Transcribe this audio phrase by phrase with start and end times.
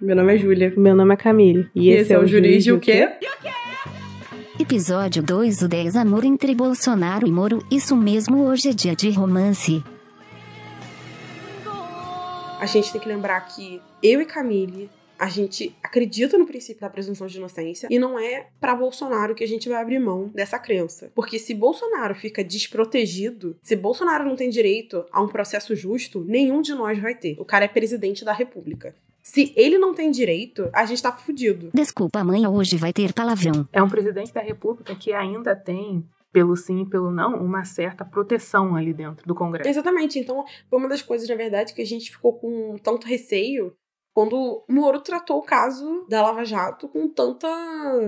[0.00, 0.72] Meu nome é Júlia.
[0.76, 1.68] Meu nome é Camille.
[1.74, 3.16] E, esse, esse é o Jurídico o quê?
[4.60, 7.66] Episódio 2 O 10 Amor entre Bolsonaro e Moro.
[7.68, 9.82] Isso mesmo, hoje é dia de romance.
[12.60, 14.88] A gente tem que lembrar que eu e Camille
[15.18, 19.42] a gente acredita no princípio da presunção de inocência e não é para Bolsonaro que
[19.42, 21.10] a gente vai abrir mão dessa crença.
[21.12, 26.62] Porque se Bolsonaro fica desprotegido, se Bolsonaro não tem direito a um processo justo, nenhum
[26.62, 27.34] de nós vai ter.
[27.40, 28.94] O cara é presidente da República.
[29.28, 31.68] Se ele não tem direito, a gente tá fudido.
[31.74, 33.68] Desculpa, mãe, hoje vai ter palavrão.
[33.70, 36.02] É um presidente da República que ainda tem
[36.32, 39.68] pelo sim e pelo não, uma certa proteção ali dentro do Congresso.
[39.68, 40.18] Exatamente.
[40.18, 43.76] Então, foi uma das coisas, na verdade, que a gente ficou com tanto receio
[44.14, 47.48] quando Moro tratou o caso da Lava Jato com tanta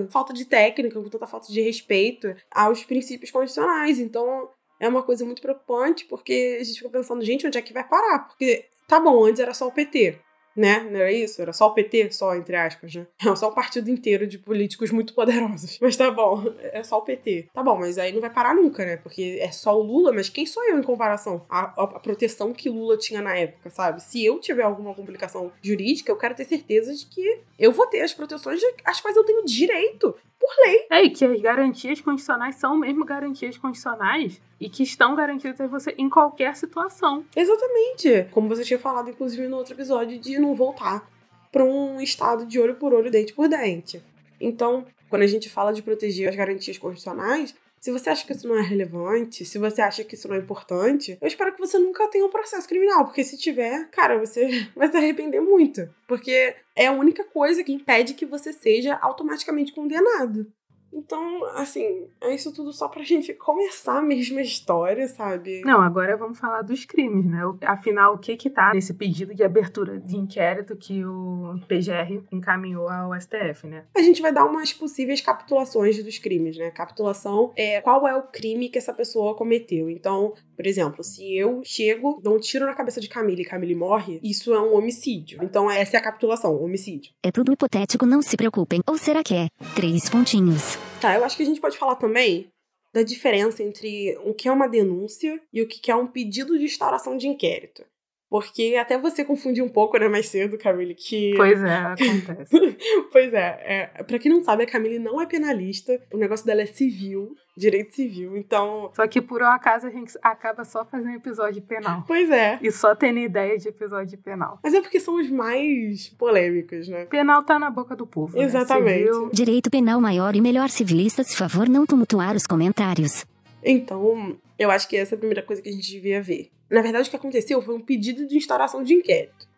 [0.09, 3.99] falta de técnica, com tanta falta de respeito aos princípios constitucionais.
[3.99, 4.49] Então,
[4.81, 7.87] é uma coisa muito preocupante, porque a gente fica pensando, gente, onde é que vai
[7.87, 8.21] parar?
[8.21, 10.19] Porque, tá bom, antes era só o PT
[10.57, 10.81] né?
[10.91, 11.41] Não era isso?
[11.41, 13.07] Era só o PT, só, entre aspas, né?
[13.21, 15.79] Era só um partido inteiro de políticos muito poderosos.
[15.83, 17.49] Mas tá bom, é só o PT.
[17.53, 18.97] Tá bom, mas aí não vai parar nunca, né?
[18.97, 22.69] Porque é só o Lula, mas quem sou eu em comparação à, à proteção que
[22.69, 24.03] Lula tinha na época, sabe?
[24.03, 28.01] Se eu tiver alguma complicação jurídica, eu quero ter certeza de que eu vou ter
[28.01, 30.87] as proteções às quais eu tenho direito por lei.
[30.91, 35.67] É, e que as garantias constitucionais são mesmo garantias constitucionais e que estão garantidas a
[35.67, 37.25] você em qualquer situação.
[37.37, 38.27] Exatamente.
[38.31, 41.09] Como você tinha falado, inclusive, no outro episódio, de não voltar
[41.53, 44.03] para um estado de olho por olho, dente por dente.
[44.41, 48.47] Então, quando a gente fala de proteger as garantias constitucionais, se você acha que isso
[48.47, 51.79] não é relevante, se você acha que isso não é importante, eu espero que você
[51.79, 55.89] nunca tenha um processo criminal, porque se tiver, cara, você vai se arrepender muito.
[56.07, 60.47] Porque é a única coisa que impede que você seja automaticamente condenado.
[60.93, 65.63] Então, assim, é isso tudo só pra gente começar a mesma história, sabe?
[65.63, 67.41] Não, agora vamos falar dos crimes, né?
[67.63, 72.89] Afinal, o que que tá nesse pedido de abertura de inquérito que o PGR encaminhou
[72.89, 73.85] ao STF, né?
[73.97, 76.71] A gente vai dar umas possíveis capitulações dos crimes, né?
[76.71, 79.89] Capitulação é qual é o crime que essa pessoa cometeu.
[79.91, 83.75] Então, por exemplo, se eu chego, dou um tiro na cabeça de Camille e Camille
[83.75, 85.41] morre, isso é um homicídio.
[85.43, 87.13] Então, essa é a capitulação, homicídio.
[87.23, 88.81] É tudo hipotético, não se preocupem.
[88.87, 89.49] Ou será que é?
[89.75, 90.80] Três pontinhos.
[91.01, 92.53] Tá, eu acho que a gente pode falar também
[92.93, 96.65] da diferença entre o que é uma denúncia e o que é um pedido de
[96.65, 97.85] instauração de inquérito.
[98.31, 101.35] Porque até você confundiu um pouco, né, mais cedo, Camille, que...
[101.37, 102.79] Pois é, acontece.
[103.11, 106.63] pois é, é, pra quem não sabe, a Camille não é penalista, o negócio dela
[106.63, 108.93] é civil, direito civil, então...
[108.95, 112.05] Só que por um acaso a gente acaba só fazendo episódio penal.
[112.07, 112.61] Pois é.
[112.63, 114.61] E só tendo ideia de episódio penal.
[114.63, 117.07] Mas é porque são os mais polêmicos, né?
[117.07, 118.45] Penal tá na boca do povo, né?
[118.45, 119.11] Exatamente.
[119.11, 119.31] Né?
[119.33, 123.27] Direito penal maior e melhor civilistas, favor não tumultuar os comentários.
[123.61, 126.49] Então, eu acho que essa é a primeira coisa que a gente devia ver.
[126.71, 129.49] Na verdade, o que aconteceu foi um pedido de instauração de inquérito.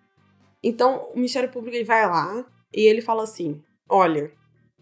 [0.63, 4.33] Então, o Ministério Público ele vai lá e ele fala assim: olha,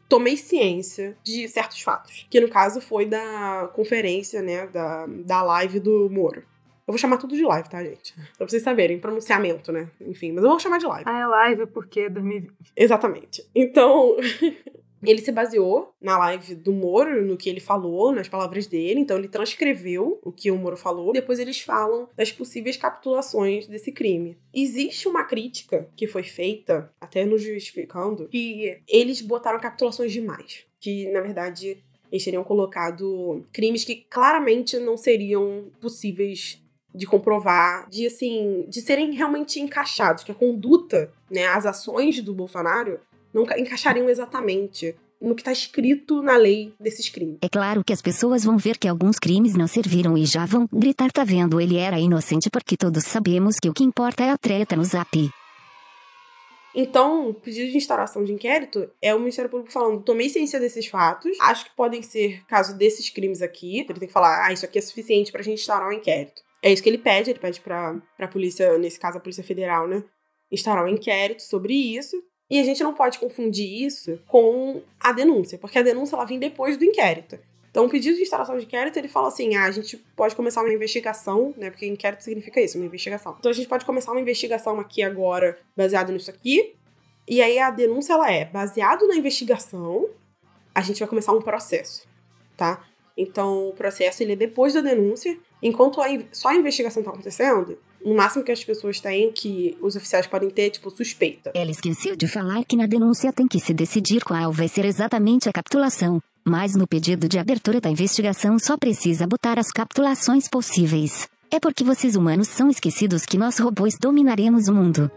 [0.08, 2.26] tomei ciência de certos fatos.
[2.30, 4.66] Que no caso foi da conferência, né?
[4.66, 6.40] Da, da live do Moro.
[6.86, 8.14] Eu vou chamar tudo de live, tá, gente?
[8.36, 9.88] Pra vocês saberem, pronunciamento, né?
[10.00, 11.04] Enfim, mas eu vou chamar de live.
[11.08, 12.72] Ah, é live porque é 2020.
[12.76, 13.48] Exatamente.
[13.54, 14.16] Então,
[15.02, 19.16] Ele se baseou na live do Moro, no que ele falou, nas palavras dele, então
[19.16, 21.12] ele transcreveu o que o Moro falou.
[21.12, 24.36] Depois eles falam das possíveis capitulações desse crime.
[24.52, 30.64] Existe uma crítica que foi feita, até no justificando, que eles botaram capitulações demais.
[30.78, 36.60] Que, na verdade, eles teriam colocado crimes que claramente não seriam possíveis
[36.94, 42.34] de comprovar, de assim, de serem realmente encaixados, que a conduta, né, as ações do
[42.34, 42.98] Bolsonaro
[43.32, 47.38] não encaixariam exatamente no que está escrito na lei desses crimes.
[47.42, 50.66] É claro que as pessoas vão ver que alguns crimes não serviram e já vão
[50.72, 54.38] gritar tá vendo ele era inocente porque todos sabemos que o que importa é a
[54.38, 55.30] treta no zap.
[56.74, 60.86] Então, o pedido de instauração de inquérito é o Ministério Público falando: tomei ciência desses
[60.86, 63.80] fatos, acho que podem ser caso desses crimes aqui.
[63.80, 66.42] Ele tem que falar: ah, isso aqui é suficiente pra gente instaurar um inquérito.
[66.62, 69.88] É isso que ele pede, ele pede pra, pra polícia, nesse caso a Polícia Federal,
[69.88, 70.04] né?
[70.52, 72.16] Instaurar um inquérito sobre isso.
[72.50, 76.38] E a gente não pode confundir isso com a denúncia, porque a denúncia ela vem
[76.38, 77.38] depois do inquérito.
[77.70, 80.60] Então, o pedido de instalação de inquérito, ele fala assim: ah, a gente pode começar
[80.60, 81.70] uma investigação, né?
[81.70, 83.36] Porque inquérito significa isso, uma investigação.
[83.38, 86.74] Então, a gente pode começar uma investigação aqui agora, baseado nisso aqui.
[87.28, 90.08] E aí, a denúncia, ela é baseado na investigação,
[90.74, 92.08] a gente vai começar um processo,
[92.56, 92.84] tá?
[93.16, 95.38] Então, o processo, ele é depois da denúncia.
[95.62, 99.96] Enquanto a, só a investigação tá acontecendo, no máximo que as pessoas têm, que os
[99.96, 101.52] oficiais podem ter, tipo, suspeita.
[101.54, 105.48] Ela esqueceu de falar que na denúncia tem que se decidir qual vai ser exatamente
[105.48, 106.20] a capitulação.
[106.44, 111.28] Mas no pedido de abertura da investigação só precisa botar as capitulações possíveis.
[111.50, 115.10] É porque vocês humanos são esquecidos que nós robôs dominaremos o mundo.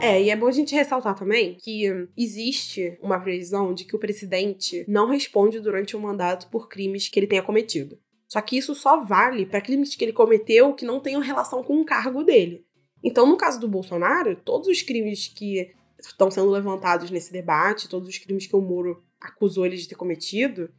[0.00, 1.84] É, e é bom a gente ressaltar também que
[2.16, 7.18] existe uma previsão de que o presidente não responde durante o mandato por crimes que
[7.18, 7.98] ele tenha cometido.
[8.28, 11.80] Só que isso só vale para crimes que ele cometeu que não tenham relação com
[11.80, 12.64] o cargo dele.
[13.02, 18.08] Então, no caso do Bolsonaro, todos os crimes que estão sendo levantados nesse debate, todos
[18.08, 20.70] os crimes que o Moro acusou ele de ter cometido,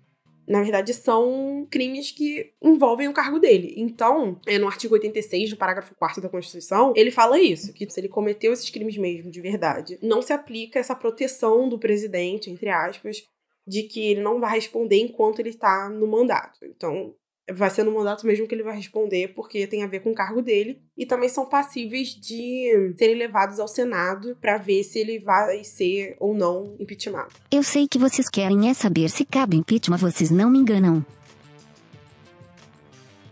[0.48, 3.74] na verdade, são crimes que envolvem o cargo dele.
[3.78, 8.00] Então, é no artigo 86, no parágrafo 4 da Constituição, ele fala isso: que se
[8.00, 12.70] ele cometeu esses crimes mesmo, de verdade, não se aplica essa proteção do presidente, entre
[12.70, 13.24] aspas,
[13.68, 16.60] de que ele não vai responder enquanto ele está no mandato.
[16.64, 17.16] Então,
[17.54, 20.16] vai ser no mandato mesmo que ele vai responder, porque tem a ver com o
[20.16, 25.20] cargo dele, e também são passíveis de serem levados ao Senado para ver se ele
[25.20, 27.34] vai ser ou não impeachmentado.
[27.52, 31.06] Eu sei que vocês querem é saber se cabe impeachment, vocês não me enganam.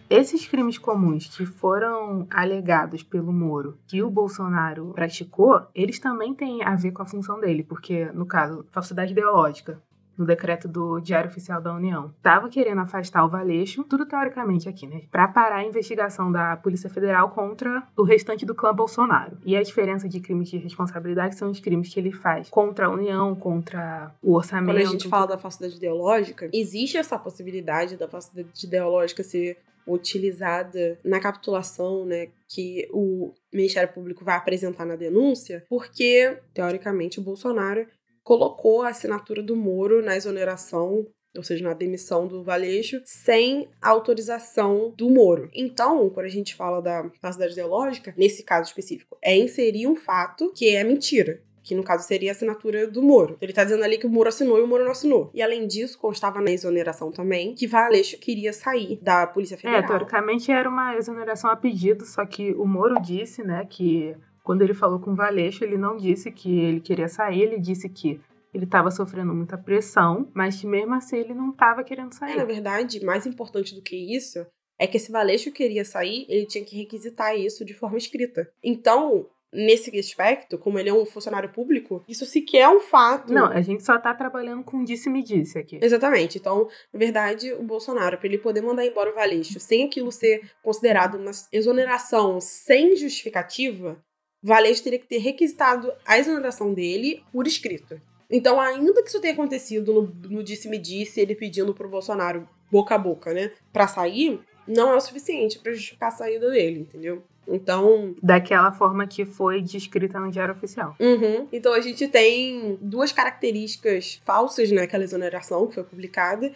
[0.10, 6.64] Esses crimes comuns que foram alegados pelo Moro, que o Bolsonaro praticou, eles também têm
[6.64, 9.82] a ver com a função dele, porque, no caso, falsidade ideológica,
[10.18, 12.14] no decreto do Diário Oficial da União.
[12.18, 15.04] Estava querendo afastar o Valeixo, tudo teoricamente aqui, né?
[15.12, 19.38] Para parar a investigação da Polícia Federal contra o restante do clã Bolsonaro.
[19.46, 22.90] E a diferença de crimes de responsabilidade são os crimes que ele faz contra a
[22.90, 24.74] União, contra o orçamento.
[24.74, 30.98] Quando a gente fala da falsidade ideológica, existe essa possibilidade da falsidade ideológica ser utilizada
[31.04, 37.86] na capitulação, né, que o Ministério Público vai apresentar na denúncia, porque teoricamente o Bolsonaro
[38.24, 41.06] colocou a assinatura do Moro na exoneração
[41.36, 45.50] ou seja, na demissão do Valeixo, sem autorização do Moro.
[45.54, 50.52] Então, quando a gente fala da falsidade ideológica, nesse caso específico, é inserir um fato
[50.56, 51.42] que é mentira.
[51.64, 53.38] Que no caso seria a assinatura do Moro.
[53.42, 55.32] Ele tá dizendo ali que o Moro assinou e o Moro não assinou.
[55.34, 59.82] E além disso, constava na exoneração também que Valeixo queria sair da Polícia Federal.
[59.82, 64.62] É, teoricamente era uma exoneração a pedido, só que o Moro disse, né, que quando
[64.62, 68.20] ele falou com o Valeixo, ele não disse que ele queria sair, ele disse que
[68.54, 72.34] ele estava sofrendo muita pressão, mas que mesmo assim ele não estava querendo sair.
[72.34, 74.46] É, na verdade, mais importante do que isso
[74.78, 78.48] é que se Valeixo queria sair, ele tinha que requisitar isso de forma escrita.
[78.62, 83.32] Então, nesse aspecto, como ele é um funcionário público, isso sequer é um fato.
[83.32, 85.80] Não, a gente só tá trabalhando com disse-me-disse aqui.
[85.82, 86.38] Exatamente.
[86.38, 90.52] Então, na verdade, o Bolsonaro, para ele poder mandar embora o Valeixo sem aquilo ser
[90.62, 94.04] considerado uma exoneração sem justificativa,
[94.44, 98.00] Valete teria que ter requisitado a exoneração dele por escrito.
[98.30, 103.34] Então, ainda que isso tenha acontecido no disse-me-disse, ele pedindo pro Bolsonaro boca a boca,
[103.34, 107.24] né, pra sair, não é o suficiente para justificar a saída dele, entendeu?
[107.48, 108.16] Então.
[108.22, 110.96] Daquela forma que foi descrita no Diário Oficial.
[111.00, 111.48] Uhum.
[111.52, 116.52] Então a gente tem duas características falsas naquela exoneração que foi publicada,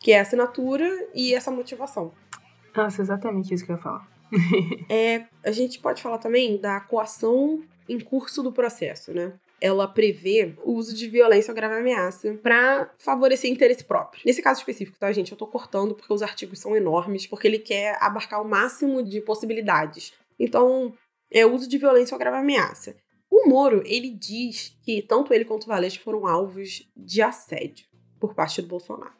[0.00, 2.12] que é a assinatura e essa motivação.
[2.74, 4.11] Nossa, exatamente isso que eu ia falar.
[4.88, 9.34] é, a gente pode falar também da coação em curso do processo, né?
[9.60, 14.22] Ela prevê o uso de violência ou grave ameaça para favorecer interesse próprio.
[14.26, 15.30] Nesse caso específico, tá, gente?
[15.30, 19.20] Eu tô cortando porque os artigos são enormes, porque ele quer abarcar o máximo de
[19.20, 20.12] possibilidades.
[20.38, 20.92] Então,
[21.30, 22.96] é o uso de violência ou grave ameaça.
[23.30, 27.86] O Moro, ele diz que tanto ele quanto o Valete foram alvos de assédio
[28.20, 29.12] por parte do Bolsonaro.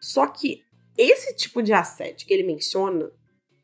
[0.00, 0.62] Só que
[0.96, 3.10] esse tipo de assédio que ele menciona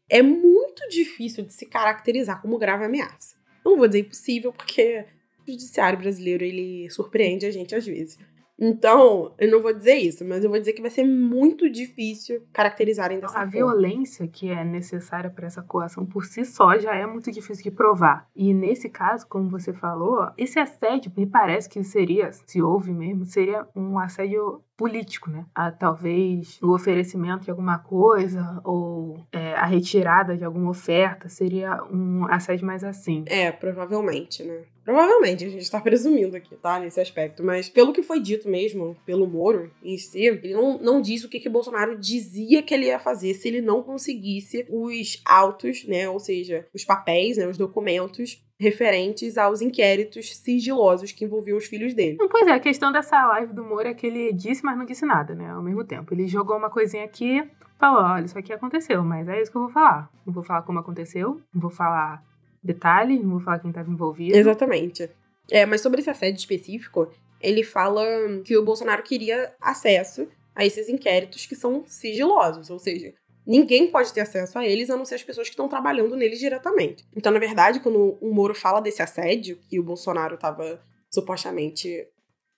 [0.08, 3.36] é muito difícil de se caracterizar como grave ameaça.
[3.64, 5.04] Não vou dizer impossível, porque
[5.46, 8.18] o judiciário brasileiro ele surpreende a gente às vezes.
[8.62, 12.42] Então, eu não vou dizer isso, mas eu vou dizer que vai ser muito difícil
[12.52, 13.48] caracterizarem dessa a forma.
[13.48, 17.64] A violência que é necessária para essa coação por si só já é muito difícil
[17.64, 18.28] de provar.
[18.36, 23.24] E nesse caso, como você falou, esse assédio me parece que seria, se houve mesmo,
[23.24, 25.44] seria um assédio político, né?
[25.54, 31.84] A, talvez o oferecimento de alguma coisa ou é, a retirada de alguma oferta seria
[31.92, 33.22] um assédio mais assim.
[33.26, 34.62] É, provavelmente, né?
[34.82, 36.80] Provavelmente, a gente está presumindo aqui, tá?
[36.80, 37.44] Nesse aspecto.
[37.44, 41.28] Mas pelo que foi dito mesmo, pelo Moro em si, ele não, não diz o
[41.28, 46.08] que, que Bolsonaro dizia que ele ia fazer se ele não conseguisse os autos, né?
[46.08, 47.46] Ou seja, os papéis, né?
[47.46, 52.18] Os documentos referentes aos inquéritos sigilosos que envolviam os filhos dele.
[52.30, 55.06] Pois é, a questão dessa live do Moro é que ele disse, mas não disse
[55.06, 55.50] nada, né?
[55.50, 56.12] Ao mesmo tempo.
[56.12, 57.42] Ele jogou uma coisinha aqui,
[57.78, 60.10] falou: olha, isso aqui aconteceu, mas é isso que eu vou falar.
[60.26, 62.22] Não vou falar como aconteceu, não vou falar
[62.62, 64.36] detalhe, não vou falar quem estava envolvido.
[64.36, 65.08] Exatamente.
[65.50, 68.04] É, mas sobre esse assédio específico, ele fala
[68.44, 73.14] que o Bolsonaro queria acesso a esses inquéritos que são sigilosos, ou seja,
[73.50, 76.38] Ninguém pode ter acesso a eles a não ser as pessoas que estão trabalhando neles
[76.38, 77.04] diretamente.
[77.16, 80.80] Então, na verdade, quando o Moro fala desse assédio que o Bolsonaro estava
[81.12, 82.06] supostamente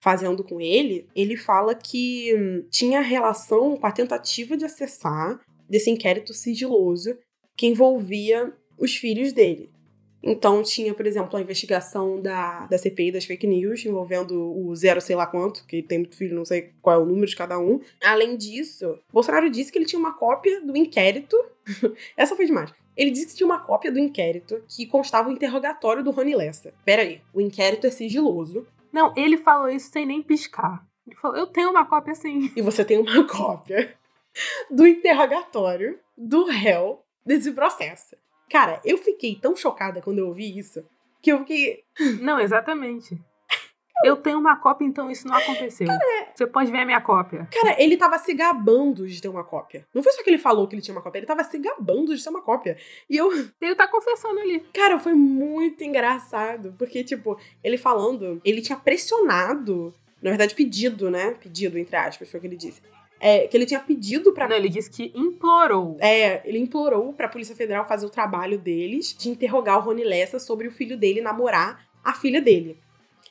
[0.02, 5.88] fazendo com ele, ele fala que hum, tinha relação com a tentativa de acessar desse
[5.88, 7.16] inquérito sigiloso
[7.56, 9.71] que envolvia os filhos dele.
[10.22, 15.00] Então tinha, por exemplo, a investigação da, da CPI das fake news, envolvendo o zero
[15.00, 17.58] sei lá quanto, que tem muito filho, não sei qual é o número de cada
[17.58, 17.80] um.
[18.02, 21.36] Além disso, Bolsonaro disse que ele tinha uma cópia do inquérito.
[22.16, 22.72] Essa foi demais.
[22.96, 26.72] Ele disse que tinha uma cópia do inquérito que constava o interrogatório do Rony Lessa.
[26.84, 28.66] Pera aí, o inquérito é sigiloso.
[28.92, 30.86] Não, ele falou isso sem nem piscar.
[31.06, 32.52] Ele falou, eu tenho uma cópia sim.
[32.54, 33.94] E você tem uma cópia
[34.70, 38.16] do interrogatório do réu desse processo.
[38.50, 40.84] Cara, eu fiquei tão chocada quando eu ouvi isso
[41.22, 41.84] que eu fiquei.
[42.20, 43.18] Não, exatamente.
[44.04, 45.86] Eu tenho uma cópia, então isso não aconteceu.
[45.86, 47.46] Cara, Você pode ver a minha cópia.
[47.52, 49.86] Cara, ele tava se gabando de ter uma cópia.
[49.94, 52.16] Não foi só que ele falou que ele tinha uma cópia, ele tava se gabando
[52.16, 52.76] de ter uma cópia.
[53.08, 53.30] E eu.
[53.60, 54.58] Ele tá confessando ali.
[54.74, 56.74] Cara, foi muito engraçado.
[56.76, 59.94] Porque, tipo, ele falando, ele tinha pressionado.
[60.20, 61.32] Na verdade, pedido, né?
[61.40, 62.82] Pedido, entre aspas, foi o que ele disse
[63.22, 65.96] é, que ele tinha pedido para Não, ele disse que implorou.
[66.00, 70.40] É, ele implorou pra Polícia Federal fazer o trabalho deles de interrogar o Rony Lessa
[70.40, 72.76] sobre o filho dele namorar a filha dele.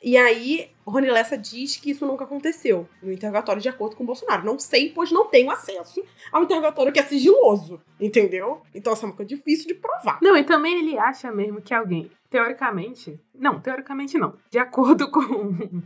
[0.02, 4.06] E aí, Rony Lessa diz que isso nunca aconteceu no interrogatório de acordo com o
[4.06, 4.46] Bolsonaro.
[4.46, 8.62] Não sei, pois não tenho acesso ao interrogatório que é sigiloso, entendeu?
[8.74, 10.18] Então, essa é uma coisa difícil de provar.
[10.22, 15.82] Não, e também ele acha mesmo que alguém, teoricamente, não, teoricamente não, de acordo com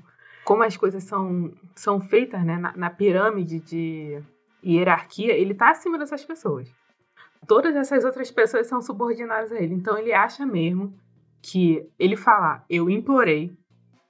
[0.46, 4.22] como as coisas são, são feitas né, na, na pirâmide de
[4.64, 6.72] hierarquia, ele está acima dessas pessoas.
[7.48, 9.74] Todas essas outras pessoas são subordinadas a ele.
[9.74, 10.96] Então ele acha mesmo
[11.42, 13.58] que ele falar, eu implorei,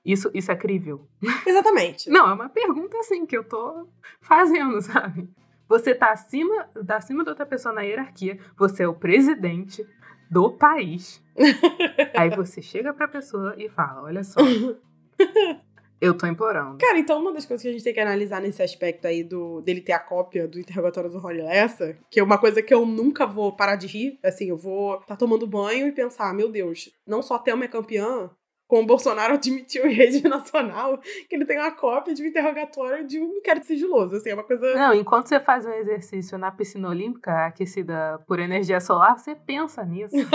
[0.05, 1.09] isso, isso é crível.
[1.47, 2.11] Exatamente.
[2.11, 3.89] Não, é uma pergunta assim que eu tô
[4.21, 5.27] fazendo, sabe?
[5.67, 9.87] Você tá acima, tá acima da outra pessoa na hierarquia, você é o presidente
[10.31, 11.25] do país.
[12.15, 14.41] Aí você chega pra pessoa e fala: olha só,
[16.01, 16.79] eu tô implorando.
[16.79, 19.61] Cara, então uma das coisas que a gente tem que analisar nesse aspecto aí do
[19.61, 22.85] dele ter a cópia do interrogatório do Rony Lessa, que é uma coisa que eu
[22.85, 26.91] nunca vou parar de rir, assim, eu vou tá tomando banho e pensar, meu Deus,
[27.07, 28.31] não só Thelma é campeã,
[28.67, 33.07] como o Bolsonaro admitiu em rede nacional que ele tem uma cópia de um interrogatório
[33.07, 34.75] de um inquérito sigiloso, assim, é uma coisa...
[34.75, 39.85] Não, enquanto você faz um exercício na piscina olímpica aquecida por energia solar, você pensa
[39.85, 40.15] nisso.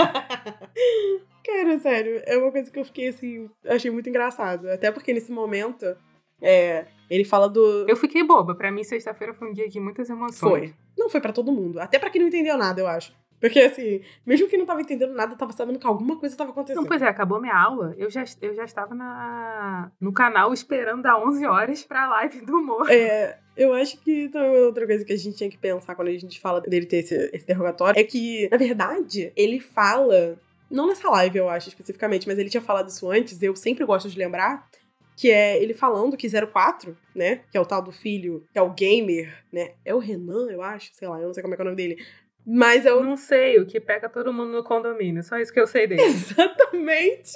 [1.44, 4.70] Cara, sério, é uma coisa que eu fiquei assim, achei muito engraçado.
[4.70, 5.84] Até porque nesse momento,
[6.40, 7.84] é, ele fala do.
[7.88, 8.54] Eu fiquei boba.
[8.54, 10.70] Pra mim, sexta-feira foi um dia de muitas emoções.
[10.70, 10.74] Foi.
[10.96, 11.80] Não foi para todo mundo.
[11.80, 13.12] Até para quem não entendeu nada, eu acho.
[13.42, 16.82] Porque, assim, mesmo que não tava entendendo nada, tava sabendo que alguma coisa tava acontecendo.
[16.82, 21.02] Não, pois é, acabou minha aula, eu já, eu já estava na, no canal esperando
[21.02, 22.88] dar 11 horas pra live do humor.
[22.88, 26.12] É, eu acho que também outra coisa que a gente tinha que pensar quando a
[26.12, 30.38] gente fala dele ter esse, esse interrogatório é que, na verdade, ele fala
[30.70, 34.08] não nessa live, eu acho, especificamente, mas ele tinha falado isso antes, eu sempre gosto
[34.08, 34.70] de lembrar,
[35.16, 38.62] que é ele falando que 04, né, que é o tal do filho, que é
[38.62, 41.58] o gamer, né, é o Renan, eu acho, sei lá, eu não sei como é,
[41.58, 42.02] é o nome dele,
[42.46, 43.02] mas eu...
[43.02, 46.02] Não sei, o que pega todo mundo no condomínio, só isso que eu sei dele.
[46.04, 47.32] Exatamente!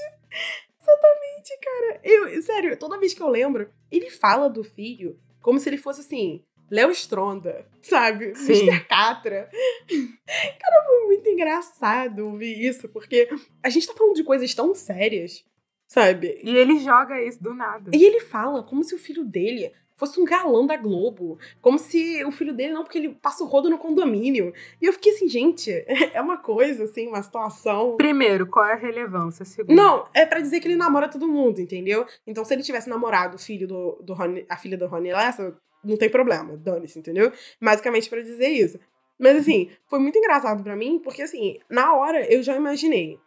[0.80, 2.00] Exatamente, cara.
[2.04, 6.00] Eu, sério, toda vez que eu lembro, ele fala do filho como se ele fosse
[6.00, 8.34] assim, Léo Stronda, sabe?
[8.34, 8.66] Sim.
[8.66, 8.84] Mr.
[8.88, 9.48] Catra.
[10.26, 13.28] Cara, foi muito engraçado ouvir isso, porque
[13.62, 15.44] a gente tá falando de coisas tão sérias,
[15.86, 16.40] sabe?
[16.42, 17.90] E ele joga isso do nada.
[17.94, 21.38] E ele fala como se o filho dele fosse um galã da Globo.
[21.60, 24.52] Como se o filho dele, não, porque ele passa o rodo no condomínio.
[24.80, 25.72] E eu fiquei assim, gente,
[26.12, 27.96] é uma coisa, assim, uma situação.
[27.96, 29.44] Primeiro, qual é a relevância?
[29.44, 29.74] Segundo.
[29.74, 32.06] Não, é para dizer que ele namora todo mundo, entendeu?
[32.26, 35.56] Então, se ele tivesse namorado o filho do, do Rony, a filha do Rony Lessa,
[35.82, 37.32] não tem problema, dane-se, entendeu?
[37.60, 38.78] Basicamente para dizer isso.
[39.18, 43.18] Mas assim, foi muito engraçado para mim, porque assim, na hora eu já imaginei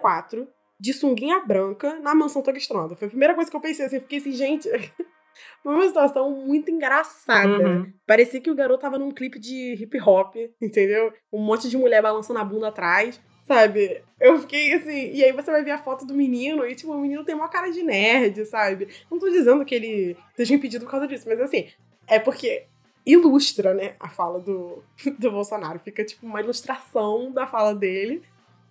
[0.00, 0.48] 04
[0.78, 2.96] de sunguinha branca na mansão Togstronda.
[2.96, 4.68] Foi a primeira coisa que eu pensei assim, eu fiquei assim, gente,
[5.62, 7.68] foi uma situação muito engraçada.
[7.68, 7.92] Uhum.
[8.06, 11.12] Parecia que o garoto tava num clipe de hip hop, entendeu?
[11.32, 13.20] Um monte de mulher balançando a bunda atrás.
[13.44, 14.02] Sabe?
[14.20, 15.12] Eu fiquei assim.
[15.12, 17.48] E aí você vai ver a foto do menino e, tipo, o menino tem uma
[17.48, 18.88] cara de nerd, sabe?
[19.10, 21.66] Não tô dizendo que ele esteja impedido por causa disso, mas assim,
[22.06, 22.66] é porque
[23.04, 24.82] ilustra, né, a fala do,
[25.18, 25.78] do Bolsonaro.
[25.78, 28.22] Fica, tipo, uma ilustração da fala dele.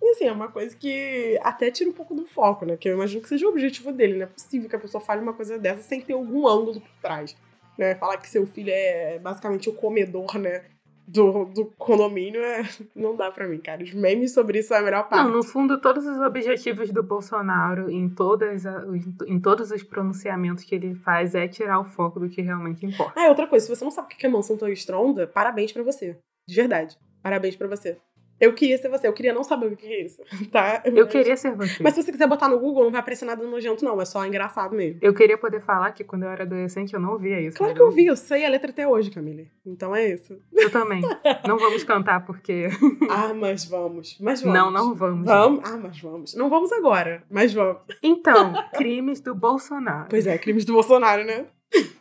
[0.02, 2.76] E, assim, é uma coisa que até tira um pouco do foco, né?
[2.76, 4.14] Que eu imagino que seja o objetivo dele.
[4.14, 6.90] Não é possível que a pessoa fale uma coisa dessa sem ter algum ângulo por
[7.02, 7.36] trás.
[7.76, 7.94] Né?
[7.94, 10.64] Falar que seu filho é basicamente o comedor, né?
[11.10, 12.62] do, do condomínio é,
[12.94, 13.82] não dá para mim, cara.
[13.82, 15.24] Os memes sobre isso é a melhor parte.
[15.24, 18.64] Não, no fundo, todos os objetivos do Bolsonaro em, todas
[19.26, 23.20] em todos os pronunciamentos que ele faz é tirar o foco do que realmente importa.
[23.20, 25.82] Ah, outra coisa, se você não sabe o que é mansão tão estronda, parabéns para
[25.82, 26.16] você.
[26.48, 26.96] De verdade.
[27.22, 27.98] Parabéns para você.
[28.40, 30.82] Eu queria ser você, eu queria não saber o que é isso, tá?
[30.84, 31.82] Eu queria ser você.
[31.82, 34.00] Mas se você quiser botar no Google, não vai aparecer nada nojento, não.
[34.00, 34.98] É só engraçado mesmo.
[35.02, 37.56] Eu queria poder falar que quando eu era adolescente eu não via isso.
[37.56, 39.50] Claro mas que eu vi, eu sei a letra até hoje, Camille.
[39.66, 40.40] Então é isso.
[40.52, 41.02] Eu também.
[41.46, 42.68] Não vamos cantar porque.
[43.10, 44.16] Ah, mas vamos.
[44.20, 44.58] Mas vamos.
[44.58, 45.26] Não, não vamos.
[45.26, 45.60] Vamos?
[45.64, 46.34] Ah, mas vamos.
[46.34, 47.78] Não vamos agora, mas vamos.
[48.02, 50.06] Então, crimes do Bolsonaro.
[50.08, 51.46] Pois é, crimes do Bolsonaro, né?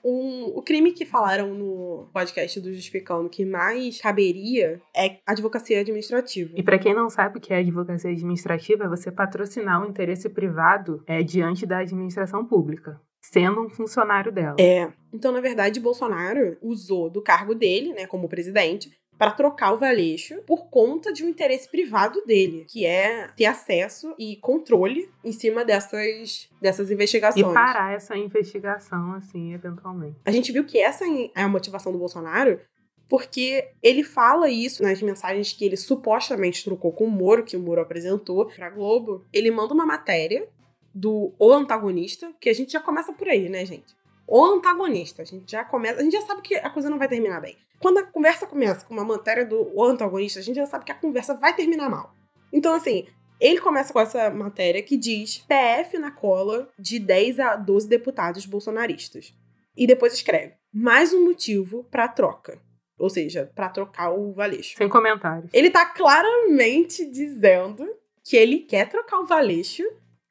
[0.03, 6.51] Um, o crime que falaram no podcast do Justificando que mais caberia é advocacia administrativa.
[6.55, 9.89] E para quem não sabe o que é advocacia administrativa, é você patrocinar o um
[9.89, 14.55] interesse privado é, diante da administração pública, sendo um funcionário dela.
[14.59, 14.91] É.
[15.13, 20.41] Então, na verdade, Bolsonaro usou do cargo dele, né, como presidente, para trocar o Valeixo
[20.47, 25.65] por conta de um interesse privado dele, que é ter acesso e controle em cima
[25.65, 27.45] dessas, dessas investigações.
[27.45, 30.15] E parar essa investigação, assim, eventualmente.
[30.25, 31.03] A gente viu que essa
[31.35, 32.61] é a motivação do Bolsonaro,
[33.09, 37.59] porque ele fala isso nas mensagens que ele supostamente trocou com o Moro, que o
[37.59, 39.25] Moro apresentou pra Globo.
[39.33, 40.47] Ele manda uma matéria
[40.95, 43.98] do O Antagonista, que a gente já começa por aí, né, gente?
[44.31, 47.07] O antagonista, a gente já começa, a gente já sabe que a coisa não vai
[47.07, 47.57] terminar bem.
[47.79, 50.95] Quando a conversa começa com uma matéria do antagonista, a gente já sabe que a
[50.95, 52.13] conversa vai terminar mal.
[52.53, 53.07] Então, assim,
[53.39, 58.45] ele começa com essa matéria que diz PF na cola de 10 a 12 deputados
[58.45, 59.33] bolsonaristas.
[59.75, 62.61] E depois escreve: mais um motivo para troca.
[62.99, 64.77] Ou seja, para trocar o Valeixo.
[64.77, 65.49] Sem comentários.
[65.51, 67.89] Ele tá claramente dizendo
[68.23, 69.83] que ele quer trocar o Valeixo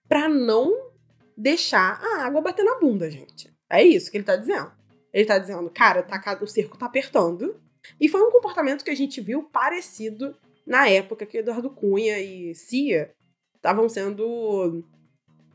[0.06, 0.92] para não
[1.36, 3.57] deixar a água bater na bunda, gente.
[3.70, 4.72] É isso que ele tá dizendo.
[5.12, 7.60] Ele tá dizendo, cara, tá, o cerco tá apertando.
[8.00, 12.54] E foi um comportamento que a gente viu parecido na época que Eduardo Cunha e
[12.54, 13.10] Cia
[13.56, 14.84] estavam sendo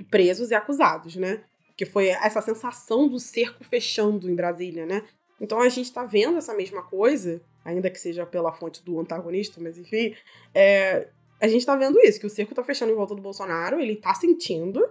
[0.09, 1.43] presos e acusados, né?
[1.77, 5.03] Que foi essa sensação do cerco fechando em Brasília, né?
[5.39, 9.59] Então a gente tá vendo essa mesma coisa, ainda que seja pela fonte do antagonista,
[9.61, 10.15] mas enfim,
[10.53, 13.79] é, a gente tá vendo isso, que o cerco tá fechando em volta do Bolsonaro,
[13.79, 14.83] ele tá sentindo,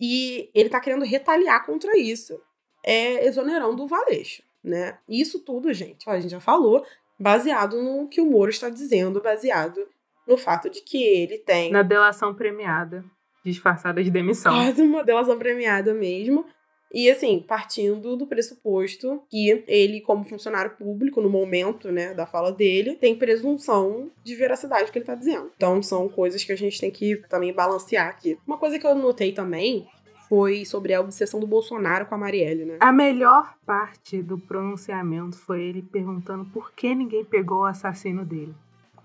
[0.00, 2.40] e ele tá querendo retaliar contra isso
[2.84, 4.98] é, exonerando o Valeixo, né?
[5.08, 6.84] Isso tudo, gente, a gente já falou,
[7.18, 9.86] baseado no que o Moro está dizendo, baseado
[10.26, 11.70] no fato de que ele tem.
[11.70, 13.04] Na delação premiada,
[13.44, 14.54] disfarçada de demissão.
[14.54, 16.44] Quase uma delação premiada mesmo.
[16.92, 22.52] E assim, partindo do pressuposto que ele, como funcionário público, no momento, né, da fala
[22.52, 25.50] dele, tem presunção de veracidade que ele tá dizendo.
[25.56, 28.38] Então são coisas que a gente tem que também balancear aqui.
[28.46, 29.88] Uma coisa que eu notei também
[30.28, 32.76] foi sobre a obsessão do Bolsonaro com a Marielle, né?
[32.80, 38.54] A melhor parte do pronunciamento foi ele perguntando por que ninguém pegou o assassino dele.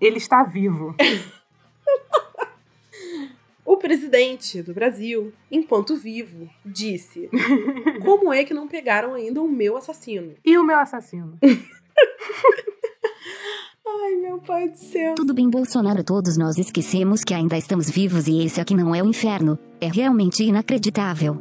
[0.00, 0.94] Ele está vivo.
[3.64, 7.28] o presidente do Brasil, enquanto vivo, disse:
[8.02, 10.34] Como é que não pegaram ainda o meu assassino?
[10.44, 11.38] E o meu assassino?
[13.92, 15.16] Ai, meu pai do céu.
[15.16, 16.04] Tudo bem, Bolsonaro.
[16.04, 19.58] Todos nós esquecemos que ainda estamos vivos e esse aqui não é o inferno.
[19.80, 21.36] É realmente inacreditável.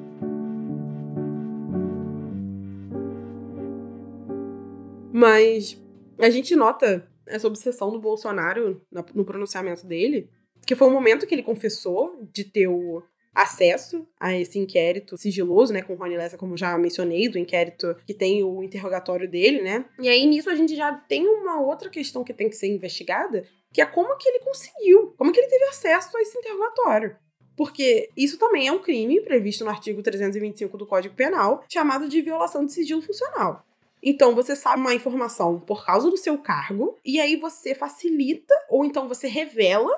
[5.14, 5.80] Mas
[6.18, 8.82] a gente nota essa obsessão do Bolsonaro
[9.14, 10.32] no pronunciamento dele,
[10.66, 15.72] que foi o momento que ele confessou de ter o acesso a esse inquérito sigiloso,
[15.72, 19.62] né, com o Rony Lessa, como já mencionei, do inquérito que tem o interrogatório dele,
[19.62, 19.86] né?
[20.00, 23.46] E aí nisso a gente já tem uma outra questão que tem que ser investigada,
[23.74, 27.16] que é como que ele conseguiu, como que ele teve acesso a esse interrogatório.
[27.56, 32.22] Porque isso também é um crime previsto no artigo 325 do Código Penal, chamado de
[32.22, 33.66] violação de sigilo funcional.
[34.02, 38.86] Então, você sabe uma informação por causa do seu cargo, e aí você facilita, ou
[38.86, 39.92] então você revela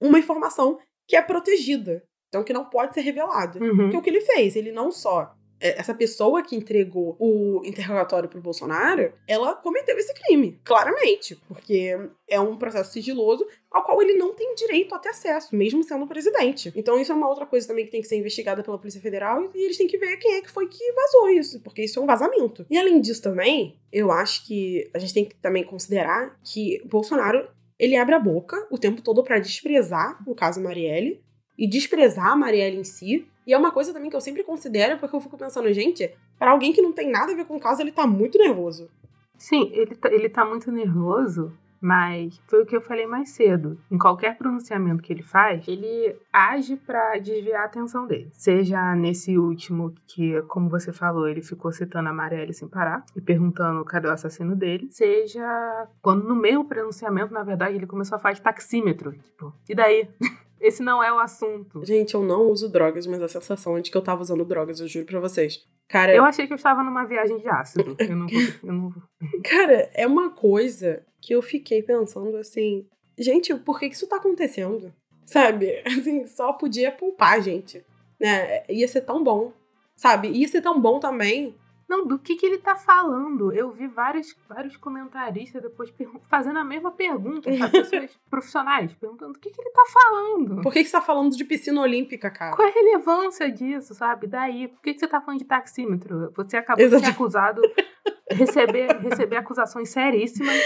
[0.00, 2.04] uma informação que é protegida.
[2.36, 3.58] Então, que não pode ser revelado.
[3.62, 3.88] Uhum.
[3.88, 4.56] Que é o que ele fez.
[4.56, 5.34] Ele não só.
[5.58, 11.34] é, Essa pessoa que entregou o interrogatório pro Bolsonaro, ela cometeu esse crime, claramente.
[11.48, 15.82] Porque é um processo sigiloso ao qual ele não tem direito a ter acesso, mesmo
[15.82, 16.70] sendo presidente.
[16.76, 19.50] Então, isso é uma outra coisa também que tem que ser investigada pela Polícia Federal
[19.54, 22.02] e eles têm que ver quem é que foi que vazou isso, porque isso é
[22.02, 22.66] um vazamento.
[22.68, 27.48] E além disso também, eu acho que a gente tem que também considerar que Bolsonaro
[27.78, 31.20] ele abre a boca o tempo todo para desprezar o caso Marielle
[31.58, 33.26] e desprezar a Marielle em si.
[33.46, 36.50] E é uma coisa também que eu sempre considero, porque eu fico pensando, gente, para
[36.50, 38.88] alguém que não tem nada a ver com o caso, ele tá muito nervoso.
[39.38, 43.78] Sim, ele tá, ele tá muito nervoso, mas foi o que eu falei mais cedo.
[43.90, 48.30] Em qualquer pronunciamento que ele faz, ele age para desviar a atenção dele.
[48.32, 53.20] Seja nesse último, que, como você falou, ele ficou citando a Marielle sem parar e
[53.20, 54.88] perguntando cadê o assassino dele.
[54.90, 59.12] Seja quando no meio do pronunciamento, na verdade, ele começou a falar de taxímetro.
[59.12, 60.08] Tipo, e daí?
[60.60, 61.84] Esse não é o assunto.
[61.84, 64.80] Gente, eu não uso drogas, mas a sensação é de que eu tava usando drogas,
[64.80, 65.66] eu juro pra vocês.
[65.88, 67.96] Cara, Eu achei que eu estava numa viagem de ácido.
[68.00, 68.26] Eu não,
[68.64, 68.92] eu não
[69.44, 72.86] cara, é uma coisa que eu fiquei pensando assim.
[73.18, 74.92] gente, por que, que isso tá acontecendo?
[75.24, 75.82] Sabe?
[75.86, 77.84] Assim, só podia poupar, gente.
[78.20, 78.62] Né?
[78.68, 79.52] Ia ser tão bom.
[79.96, 80.28] Sabe?
[80.28, 81.54] Ia ser tão bom também
[81.88, 83.52] não, do que, que ele tá falando?
[83.52, 85.92] Eu vi vários, vários comentaristas depois
[86.28, 87.70] fazendo a mesma pergunta, sabe?
[87.88, 90.62] Pessoas profissionais perguntando do que, que ele tá falando.
[90.62, 92.56] Por que, que você tá falando de piscina olímpica, cara?
[92.56, 94.26] Qual é a relevância disso, sabe?
[94.26, 96.32] Daí, por que, que você tá falando de taxímetro?
[96.34, 97.02] Você acabou Exato.
[97.02, 97.62] de ser acusado,
[98.32, 100.60] receber, receber acusações seríssimas.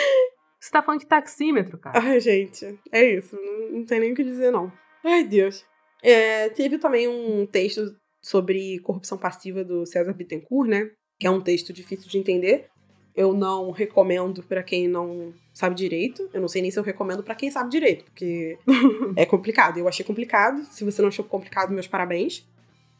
[0.58, 2.00] Você tá falando de taxímetro, cara.
[2.02, 3.36] Ai, gente, é isso.
[3.36, 4.72] Não, não tem nem o que dizer, não.
[5.04, 5.66] Ai, Deus.
[6.02, 10.90] É, teve também um texto sobre corrupção passiva do César Bittencourt, né?
[11.20, 12.68] Que é um texto difícil de entender.
[13.14, 16.30] Eu não recomendo para quem não sabe direito.
[16.32, 18.56] Eu não sei nem se eu recomendo para quem sabe direito, porque
[19.14, 19.78] é complicado.
[19.78, 20.64] Eu achei complicado.
[20.64, 22.48] Se você não achou complicado, meus parabéns.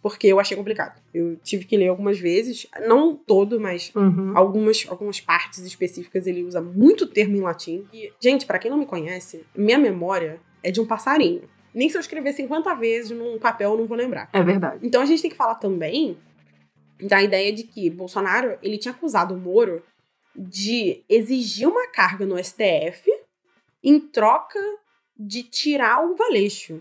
[0.03, 1.01] Porque eu achei complicado.
[1.13, 4.33] Eu tive que ler algumas vezes, não todo, mas uhum.
[4.37, 7.87] algumas, algumas partes específicas ele usa muito termo em latim.
[7.93, 11.43] E, gente, para quem não me conhece, minha memória é de um passarinho.
[11.75, 14.29] Nem se eu escrever 50 vezes num papel eu não vou lembrar.
[14.33, 14.81] É verdade.
[14.83, 16.17] Então a gente tem que falar também
[17.03, 19.83] da ideia de que Bolsonaro ele tinha acusado o Moro
[20.35, 23.11] de exigir uma carga no STF
[23.83, 24.59] em troca
[25.17, 26.81] de tirar o Valeixo.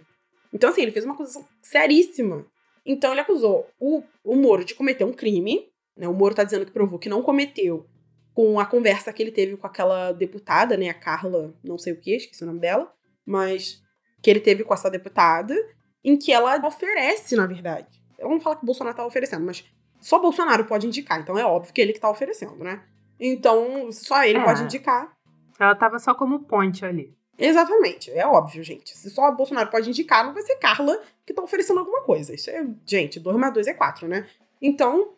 [0.54, 2.46] Então, assim, ele fez uma acusação seríssima.
[2.86, 5.70] Então, ele acusou o, o Moro de cometer um crime.
[5.96, 6.08] Né?
[6.08, 7.86] O Moro tá dizendo que provou que não cometeu
[8.34, 10.90] com a conversa que ele teve com aquela deputada, né?
[10.90, 12.92] A Carla, não sei o que, esqueci o nome dela.
[13.26, 13.82] Mas
[14.22, 15.56] que ele teve com essa deputada,
[16.04, 18.02] em que ela oferece, na verdade.
[18.18, 19.66] Eu não falo que o Bolsonaro tá oferecendo, mas
[20.00, 22.84] só Bolsonaro pode indicar, então é óbvio que ele que tá oferecendo, né?
[23.20, 24.44] Então, só ele é.
[24.44, 25.12] pode indicar.
[25.60, 27.14] Ela tava só como ponte ali.
[27.38, 28.98] Exatamente, é óbvio, gente.
[28.98, 32.34] Se só Bolsonaro pode indicar, não vai ser Carla que tá oferecendo alguma coisa.
[32.34, 34.28] Isso é, gente, 2 mais 2 é 4, né?
[34.62, 35.14] Então,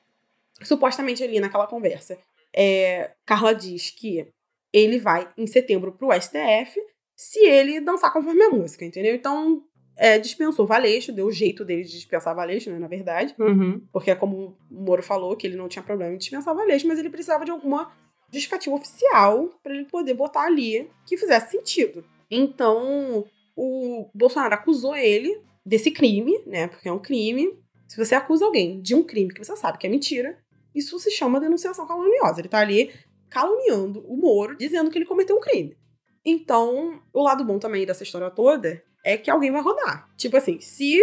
[0.62, 2.18] supostamente ali naquela conversa,
[2.54, 4.28] é, Carla diz que
[4.72, 6.80] ele vai em setembro pro STF
[7.16, 9.16] se ele dançar conforme a música, entendeu?
[9.16, 9.64] Então,
[9.98, 13.36] é, dispensou Valeixo, deu o jeito dele de dispensar Valeixo, né, na verdade.
[13.38, 13.82] Uhum.
[13.92, 17.00] Porque é como o Moro falou, que ele não tinha problema em dispensar Valeixo, mas
[17.00, 17.92] ele precisava de alguma
[18.32, 22.04] justificativa oficial para ele poder botar ali que fizesse sentido.
[22.30, 23.26] Então,
[23.56, 27.60] o Bolsonaro acusou ele desse crime, né, porque é um crime.
[27.88, 30.38] Se você acusa alguém de um crime que você sabe que é mentira,
[30.74, 32.40] isso se chama denunciação caluniosa.
[32.40, 32.92] Ele tá ali
[33.30, 35.76] caluniando o Moro, dizendo que ele cometeu um crime.
[36.24, 40.10] Então, o lado bom também dessa história toda é que alguém vai rodar.
[40.16, 41.00] Tipo assim, se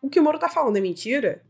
[0.00, 1.42] o que o Moro tá falando é mentira,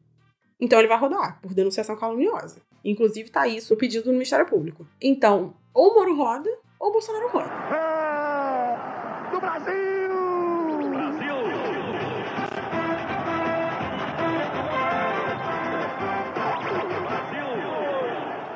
[0.60, 2.60] então ele vai rodar por denunciação caluniosa.
[2.84, 4.86] Inclusive tá isso no pedido do Ministério Público.
[5.00, 7.50] Então, ou o Moro roda, ou o Bolsonaro roda.
[7.50, 9.78] É do Brasil!
[10.90, 11.34] Brasil!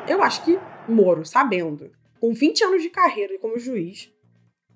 [0.09, 4.12] Eu acho que Moro, sabendo, com 20 anos de carreira como juiz,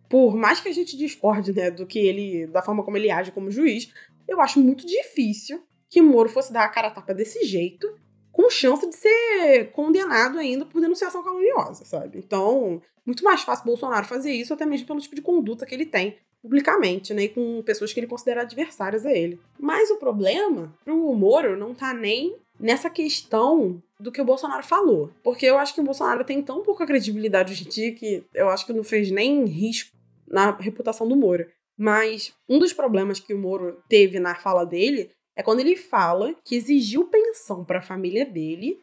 [0.09, 3.33] por mais que a gente discorde, né, do que ele, da forma como ele age
[3.33, 3.93] como juiz,
[4.29, 7.89] eu acho muito difícil que Moro fosse dar a cara a tapa desse jeito,
[8.33, 12.19] com chance de ser condenado ainda por denunciação caluniosa, sabe?
[12.19, 15.87] Então, muito mais fácil Bolsonaro fazer isso, até mesmo pelo tipo de conduta que ele
[15.87, 19.41] tem publicamente, né, e com pessoas que ele considera adversárias a ele.
[19.59, 25.11] Mas o problema pro Moro não tá nem nessa questão do que o Bolsonaro falou.
[25.23, 28.49] Porque eu acho que o Bolsonaro tem tão pouca credibilidade hoje em dia que eu
[28.49, 29.96] acho que não fez nem risco
[30.29, 31.47] na reputação do Moro.
[31.79, 36.35] Mas um dos problemas que o Moro teve na fala dele é quando ele fala
[36.45, 38.79] que exigiu pensão para a família dele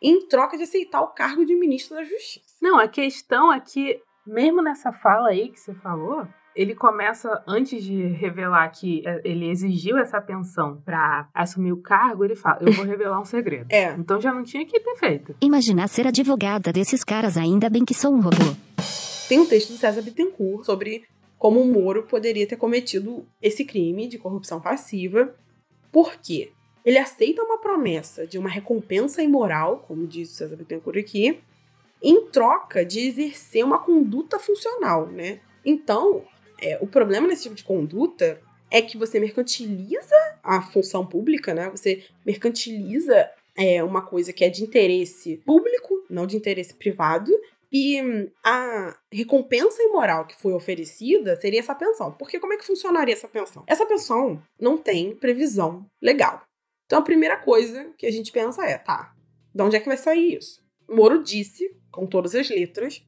[0.00, 2.54] em troca de aceitar o cargo de ministro da Justiça.
[2.62, 7.84] Não, a questão é que, mesmo nessa fala aí que você falou, ele começa, antes
[7.84, 12.72] de revelar que é, ele exigiu essa pensão para assumir o cargo, ele fala: Eu
[12.72, 13.66] vou revelar um segredo.
[13.70, 13.92] É.
[13.92, 15.34] Então já não tinha que ter feito.
[15.40, 18.56] Imaginar ser advogada desses caras, ainda bem que sou um robô.
[19.28, 21.04] Tem um texto do César Bittencourt sobre
[21.36, 25.34] como o Moro poderia ter cometido esse crime de corrupção passiva.
[25.90, 26.52] Por quê?
[26.84, 31.40] Ele aceita uma promessa de uma recompensa imoral, como diz o César Bittencourt aqui,
[32.00, 35.40] em troca de exercer uma conduta funcional, né?
[35.64, 36.24] Então,
[36.62, 41.68] é, o problema nesse tipo de conduta é que você mercantiliza a função pública, né?
[41.70, 47.32] Você mercantiliza é, uma coisa que é de interesse público, não de interesse privado,
[47.72, 52.12] e a recompensa imoral que foi oferecida seria essa pensão.
[52.12, 53.64] Porque como é que funcionaria essa pensão?
[53.66, 56.42] Essa pensão não tem previsão legal.
[56.86, 59.12] Então a primeira coisa que a gente pensa é, tá,
[59.54, 60.64] de onde é que vai sair isso?
[60.88, 63.02] Moro disse, com todas as letras,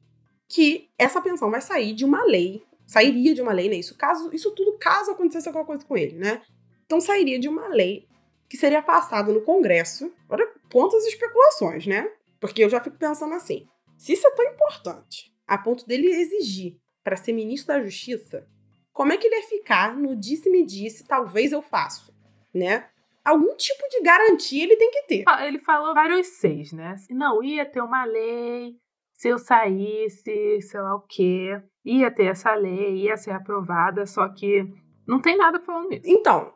[0.47, 3.75] que essa pensão vai sair de uma lei, sairia de uma lei, né?
[3.75, 6.41] Isso, caso, isso tudo caso acontecesse alguma coisa com ele, né?
[6.85, 8.07] Então sairia de uma lei
[8.49, 10.11] que seria passada no Congresso.
[10.27, 12.11] Olha quantas especulações, né?
[12.39, 13.67] Porque eu já fico pensando assim:
[13.99, 18.47] se isso é tão importante, a ponto dele exigir para ser ministro da Justiça,
[18.93, 22.15] como é que ele ia ficar no disse-me-disse, talvez eu faço,
[22.53, 22.89] né?
[23.25, 25.25] Algum tipo de garantia ele tem que ter.
[25.41, 26.95] Ele falou vários seis, né?
[27.09, 28.77] Não, ia ter uma lei,
[29.13, 34.29] se eu saísse, sei lá o quê, ia ter essa lei, ia ser aprovada, só
[34.29, 34.65] que
[35.05, 36.03] não tem nada falando nisso.
[36.05, 36.53] Então,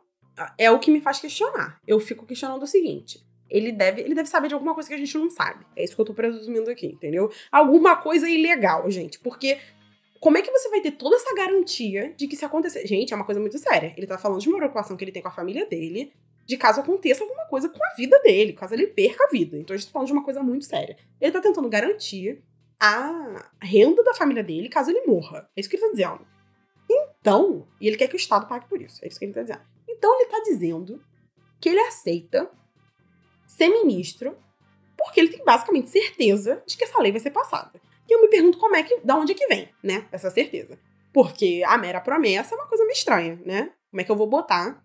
[0.58, 1.78] é o que me faz questionar.
[1.86, 3.18] Eu fico questionando o seguinte:
[3.54, 5.64] ele deve, ele deve saber de alguma coisa que a gente não sabe.
[5.76, 7.30] É isso que eu tô presumindo aqui, entendeu?
[7.52, 9.20] Alguma coisa ilegal, gente.
[9.20, 9.58] Porque
[10.18, 12.84] como é que você vai ter toda essa garantia de que se acontecer.
[12.84, 13.94] Gente, é uma coisa muito séria.
[13.96, 16.12] Ele tá falando de uma preocupação que ele tem com a família dele,
[16.44, 19.56] de caso aconteça alguma coisa com a vida dele, caso ele perca a vida.
[19.56, 20.96] Então a gente tá falando de uma coisa muito séria.
[21.20, 22.42] Ele tá tentando garantir
[22.80, 25.48] a renda da família dele caso ele morra.
[25.56, 26.26] É isso que ele tá dizendo.
[26.90, 28.98] Então, e ele quer que o Estado pague por isso.
[29.04, 29.62] É isso que ele tá dizendo.
[29.88, 31.00] Então ele tá dizendo
[31.60, 32.50] que ele aceita
[33.56, 34.36] ser ministro
[34.96, 37.80] porque ele tem basicamente certeza de que essa lei vai ser passada.
[38.08, 40.78] E eu me pergunto como é que, da onde é que vem, né, essa certeza.
[41.12, 43.70] Porque a mera promessa é uma coisa meio estranha, né?
[43.90, 44.82] Como é que eu vou botar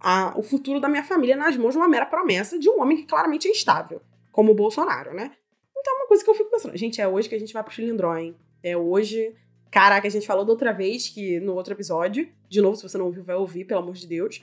[0.00, 2.96] a, o futuro da minha família nas mãos de uma mera promessa de um homem
[2.96, 4.00] que claramente é instável,
[4.32, 5.30] como o Bolsonaro, né?
[5.76, 7.62] Então é uma coisa que eu fico pensando, gente, é hoje que a gente vai
[7.62, 8.36] pro Chilindró, hein?
[8.62, 9.34] É hoje.
[9.70, 12.96] Caraca, a gente falou da outra vez, que no outro episódio, de novo, se você
[12.96, 14.42] não ouviu, vai ouvir, pelo amor de Deus,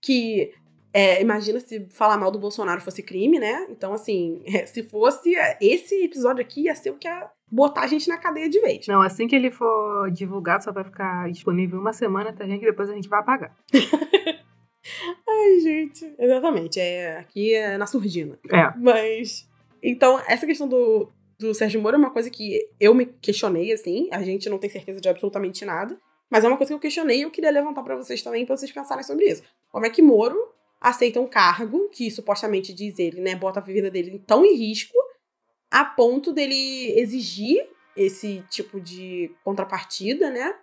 [0.00, 0.52] que
[0.92, 3.66] é, imagina se falar mal do Bolsonaro fosse crime, né?
[3.70, 7.86] Então, assim, é, se fosse, esse episódio aqui ia ser o que ia botar a
[7.86, 8.86] gente na cadeia de vez.
[8.86, 12.64] Não, assim que ele for divulgado, só vai ficar disponível uma semana, tá, gente?
[12.64, 13.54] Depois a gente vai apagar.
[15.28, 16.14] Ai, gente.
[16.18, 16.80] Exatamente.
[16.80, 18.38] É, aqui é na surdina.
[18.50, 18.72] É.
[18.78, 19.46] Mas.
[19.82, 24.08] Então, essa questão do, do Sérgio Moro é uma coisa que eu me questionei, assim.
[24.10, 25.98] A gente não tem certeza de absolutamente nada.
[26.30, 28.56] Mas é uma coisa que eu questionei e eu queria levantar para vocês também, pra
[28.56, 29.42] vocês pensarem sobre isso.
[29.70, 30.38] Como é que Moro
[30.80, 34.96] aceita um cargo que supostamente diz ele, né, bota a vida dele tão em risco
[35.70, 40.54] a ponto dele exigir esse tipo de contrapartida, né?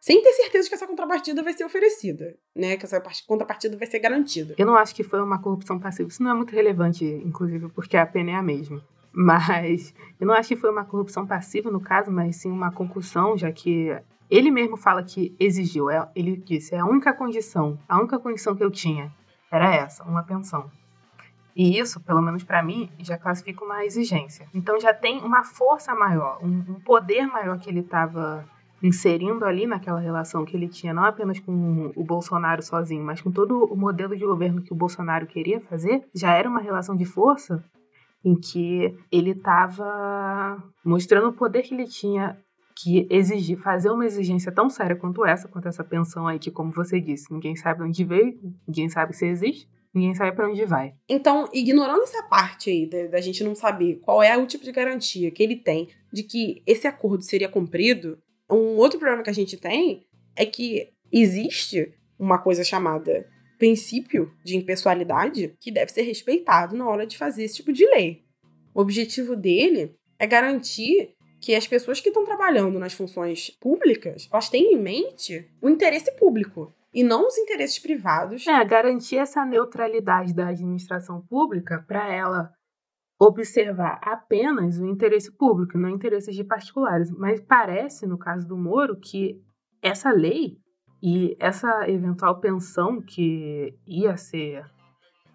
[0.00, 2.76] Sem ter certeza que essa contrapartida vai ser oferecida, né?
[2.76, 4.54] Que essa contrapartida vai ser garantida.
[4.56, 6.08] Eu não acho que foi uma corrupção passiva.
[6.08, 8.84] Isso não é muito relevante, inclusive, porque a pena é a mesma.
[9.12, 13.36] Mas eu não acho que foi uma corrupção passiva no caso, mas sim uma concussão,
[13.36, 13.96] já que
[14.30, 15.88] ele mesmo fala que exigiu.
[15.88, 19.12] É, ele disse: é a única condição, a única condição que eu tinha
[19.54, 20.70] era essa, uma pensão.
[21.56, 24.48] E isso, pelo menos para mim, já classifica uma exigência.
[24.52, 28.44] Então já tem uma força maior, um, um poder maior que ele estava
[28.82, 33.30] inserindo ali naquela relação que ele tinha, não apenas com o Bolsonaro sozinho, mas com
[33.30, 37.06] todo o modelo de governo que o Bolsonaro queria fazer, já era uma relação de
[37.06, 37.64] força
[38.22, 42.38] em que ele estava mostrando o poder que ele tinha
[42.84, 46.70] que exigir, fazer uma exigência tão séria quanto essa, quanto essa pensão aí, que, como
[46.70, 50.92] você disse, ninguém sabe onde veio, ninguém sabe se existe, ninguém sabe para onde vai.
[51.08, 54.70] Então, ignorando essa parte aí da, da, gente não saber qual é o tipo de
[54.70, 58.18] garantia que ele tem de que esse acordo seria cumprido,
[58.50, 63.26] um outro problema que a gente tem é que existe uma coisa chamada
[63.58, 68.24] princípio de impessoalidade que deve ser respeitado na hora de fazer esse tipo de lei.
[68.74, 71.13] O objetivo dele é garantir
[71.44, 76.10] que as pessoas que estão trabalhando nas funções públicas, elas têm em mente o interesse
[76.16, 78.46] público e não os interesses privados.
[78.46, 82.50] É, garantir essa neutralidade da administração pública para ela
[83.20, 87.10] observar apenas o interesse público, não interesses de particulares.
[87.10, 89.38] Mas parece, no caso do Moro, que
[89.82, 90.56] essa lei
[91.02, 94.64] e essa eventual pensão que ia ser,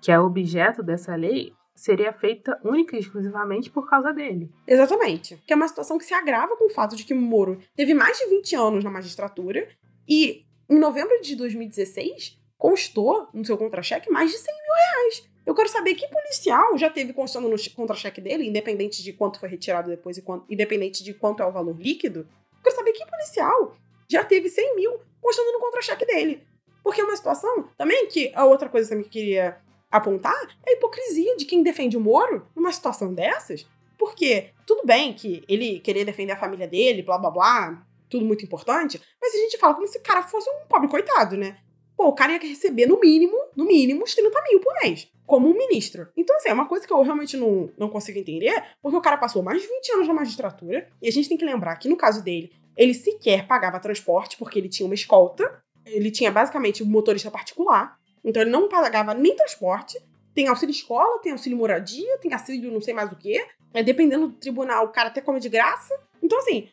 [0.02, 4.52] que é objeto dessa lei, seria feita única e exclusivamente por causa dele.
[4.68, 5.42] Exatamente.
[5.48, 8.18] Que é uma situação que se agrava com o fato de que Moro teve mais
[8.18, 9.68] de 20 anos na magistratura
[10.08, 15.30] e, em novembro de 2016, constou no seu contra-cheque mais de 100 mil reais.
[15.46, 19.48] Eu quero saber que policial já teve constando no contra-cheque dele, independente de quanto foi
[19.48, 22.20] retirado depois e quanto, independente de quanto é o valor líquido.
[22.20, 23.76] Eu quero saber que policial
[24.12, 26.44] já teve 100 mil constando no contra-cheque dele.
[26.84, 29.58] Porque é uma situação também que a outra coisa que eu queria
[29.91, 33.65] apontar é a hipocrisia de quem defende o Moro numa situação dessas.
[33.97, 38.43] Porque tudo bem que ele querer defender a família dele, blá blá blá, tudo muito
[38.43, 41.58] importante, mas a gente fala como se o cara fosse um pobre coitado, né?
[41.95, 45.49] Pô, o cara ia receber no mínimo, no mínimo, uns 30 mil por mês, como
[45.49, 46.08] um ministro.
[46.15, 49.17] Então, assim, é uma coisa que eu realmente não, não consigo entender, porque o cara
[49.17, 51.97] passou mais de 20 anos na magistratura, e a gente tem que lembrar que no
[51.97, 56.86] caso dele, ele sequer pagava transporte, porque ele tinha uma escolta, ele tinha basicamente um
[56.86, 60.00] motorista particular, então ele não pagava nem transporte.
[60.34, 63.46] Tem auxílio escola, tem auxílio moradia, tem auxílio não sei mais o quê.
[63.74, 65.94] É, dependendo do tribunal, o cara até come de graça.
[66.22, 66.70] Então, assim,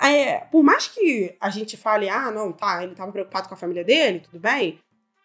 [0.00, 3.58] é, por mais que a gente fale, ah, não, tá, ele tava preocupado com a
[3.58, 4.78] família dele, tudo bem.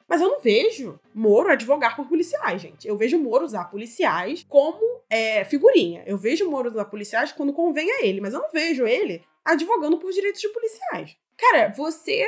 [0.07, 2.85] Mas eu não vejo Moro advogar por policiais, gente.
[2.85, 6.03] Eu vejo Moro usar policiais como é, figurinha.
[6.05, 9.97] Eu vejo Moro usar policiais quando convém a ele, mas eu não vejo ele advogando
[9.97, 11.15] por direitos de policiais.
[11.37, 12.25] Cara, você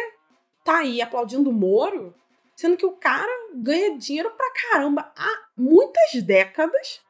[0.63, 2.15] tá aí aplaudindo Moro,
[2.55, 7.01] sendo que o cara ganha dinheiro pra caramba há muitas décadas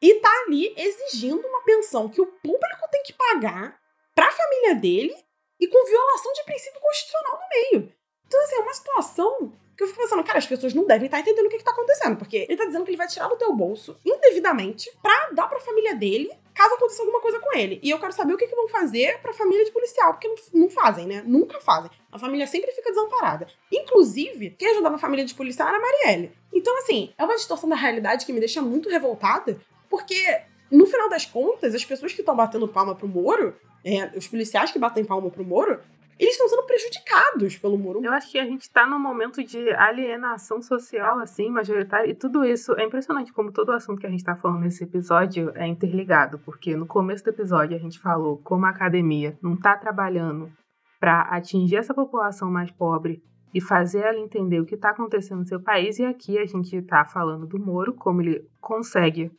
[0.00, 3.78] e tá ali exigindo uma pensão que o público tem que pagar
[4.14, 5.14] pra família dele
[5.60, 7.92] e com violação de princípio constitucional no meio.
[8.26, 11.20] Então, assim, é uma situação que eu fico pensando, cara, as pessoas não devem estar
[11.20, 13.54] entendendo o que, está acontecendo, porque ele tá dizendo que ele vai tirar do teu
[13.54, 17.78] bolso indevidamente pra dar pra família dele caso aconteça alguma coisa com ele.
[17.80, 20.62] E eu quero saber o que, que vão fazer pra família de policial, porque não,
[20.62, 21.22] não fazem, né?
[21.24, 21.88] Nunca fazem.
[22.10, 23.46] A família sempre fica desamparada.
[23.70, 26.32] Inclusive, quem ajudava a família de policial era a Marielle.
[26.52, 31.08] Então, assim, é uma distorção da realidade que me deixa muito revoltada, porque no final
[31.08, 35.04] das contas, as pessoas que estão batendo palma pro Moro, é, os policiais que batem
[35.04, 35.80] palma pro Moro,
[36.18, 38.04] eles estão sendo prejudicados pelo muro.
[38.04, 42.44] Eu acho que a gente está num momento de alienação social, assim, majoritária, e tudo
[42.44, 45.66] isso é impressionante como todo o assunto que a gente está falando nesse episódio é
[45.66, 50.50] interligado, porque no começo do episódio a gente falou como a academia não está trabalhando
[50.98, 53.22] para atingir essa população mais pobre
[53.54, 56.74] e fazer ela entender o que está acontecendo no seu país, e aqui a gente
[56.76, 59.30] está falando do Moro, como ele consegue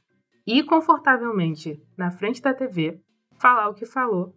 [0.48, 3.00] ir confortavelmente na frente da TV,
[3.38, 4.34] falar o que falou,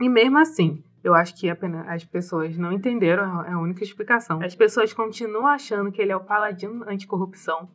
[0.00, 4.40] e mesmo assim eu acho que apenas as pessoas não entenderam é a única explicação.
[4.42, 7.68] As pessoas continuam achando que ele é o paladino anticorrupção,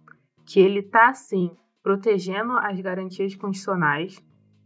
[0.46, 4.24] que ele está sim protegendo as garantias constitucionais.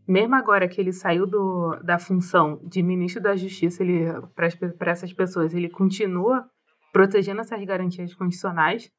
[0.07, 5.11] Mesmo agora que ele saiu do, da função de ministro da Justiça, ele para essas
[5.11, 6.45] pessoas ele continua
[6.91, 8.89] protegendo essas garantias constitucionais.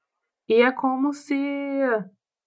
[0.49, 1.37] E é como se,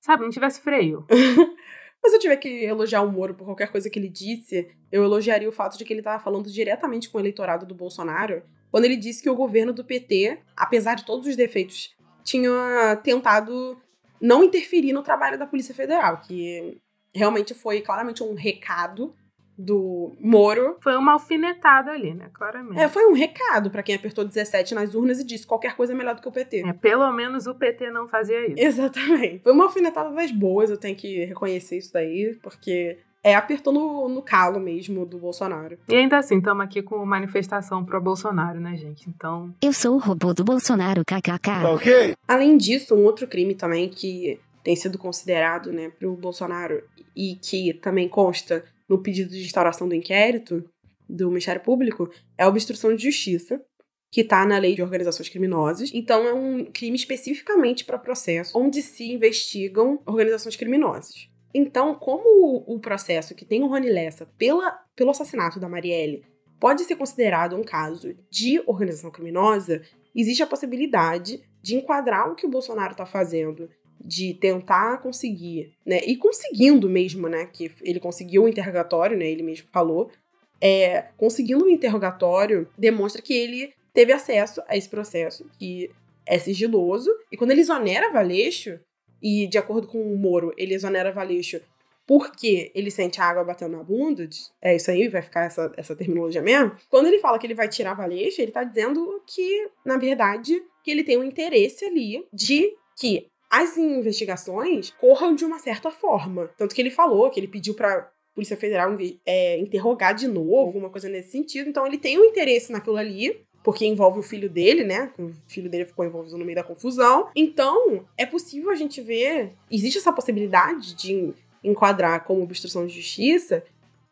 [0.01, 1.05] sabe, não tivesse freio.
[2.01, 5.03] Mas se eu tiver que elogiar o Moro por qualquer coisa que ele disse, eu
[5.03, 8.85] elogiaria o fato de que ele estava falando diretamente com o eleitorado do Bolsonaro, quando
[8.85, 13.79] ele disse que o governo do PT, apesar de todos os defeitos, tinha tentado
[14.19, 16.77] não interferir no trabalho da Polícia Federal, que
[17.13, 19.13] realmente foi claramente um recado
[19.61, 20.77] do Moro.
[20.81, 22.29] Foi uma alfinetada ali, né?
[22.33, 22.79] Claramente.
[22.79, 25.95] É, foi um recado para quem apertou 17 nas urnas e disse qualquer coisa é
[25.95, 26.63] melhor do que o PT.
[26.67, 28.55] É, pelo menos o PT não fazia isso.
[28.57, 29.39] Exatamente.
[29.43, 34.09] Foi uma alfinetada das boas, eu tenho que reconhecer isso daí, porque é, apertou no,
[34.09, 35.77] no calo mesmo do Bolsonaro.
[35.87, 39.09] E ainda assim, estamos aqui com manifestação pro Bolsonaro, né, gente?
[39.09, 39.53] Então.
[39.61, 41.65] Eu sou o robô do Bolsonaro, kkk.
[41.73, 42.15] Ok.
[42.27, 46.83] Além disso, um outro crime também que tem sido considerado, né, pro Bolsonaro
[47.15, 50.69] e que também consta no pedido de instauração do inquérito
[51.07, 53.63] do Ministério Público é a obstrução de justiça,
[54.11, 55.89] que está na lei de organizações criminosas.
[55.93, 61.29] Então, é um crime especificamente para processo onde se investigam organizações criminosas.
[61.53, 66.25] Então, como o processo que tem o Rony Lessa pela, pelo assassinato da Marielle
[66.59, 69.81] pode ser considerado um caso de organização criminosa,
[70.13, 73.69] existe a possibilidade de enquadrar o que o Bolsonaro está fazendo
[74.03, 75.99] de tentar conseguir, né?
[76.05, 77.45] E conseguindo mesmo, né?
[77.45, 79.25] Que ele conseguiu o interrogatório, né?
[79.29, 80.11] Ele mesmo falou.
[80.59, 85.89] É, conseguindo o interrogatório demonstra que ele teve acesso a esse processo, que
[86.25, 87.09] é sigiloso.
[87.31, 88.79] E quando ele exonera Valeixo,
[89.21, 91.61] e de acordo com o Moro, ele exonera Valeixo
[92.07, 94.27] porque ele sente a água batendo na bunda,
[94.61, 96.75] é isso aí, vai ficar essa, essa terminologia mesmo.
[96.89, 100.91] Quando ele fala que ele vai tirar Valeixo, ele tá dizendo que, na verdade, que
[100.91, 106.49] ele tem um interesse ali de que as investigações corram de uma certa forma.
[106.57, 110.89] Tanto que ele falou que ele pediu para Polícia Federal é, interrogar de novo, alguma
[110.89, 111.69] coisa nesse sentido.
[111.69, 115.11] Então ele tem um interesse naquilo ali, porque envolve o filho dele, né?
[115.19, 117.29] O filho dele ficou envolvido no meio da confusão.
[117.35, 119.53] Então, é possível a gente ver.
[119.69, 123.63] Existe essa possibilidade de enquadrar como obstrução de justiça,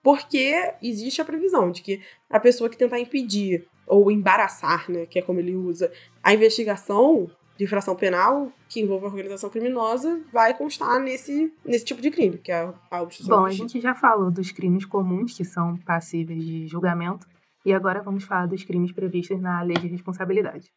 [0.04, 5.17] porque existe a previsão de que a pessoa que tentar impedir ou embaraçar, né, que
[5.17, 10.98] é como ele usa, a investigação de infração penal que envolva organização criminosa vai constar
[10.98, 13.39] nesse, nesse tipo de crime, que é a obstrução.
[13.39, 17.28] Bom, a gente já falou dos crimes comuns que são passíveis de julgamento
[17.65, 20.72] e agora vamos falar dos crimes previstos na lei de responsabilidade.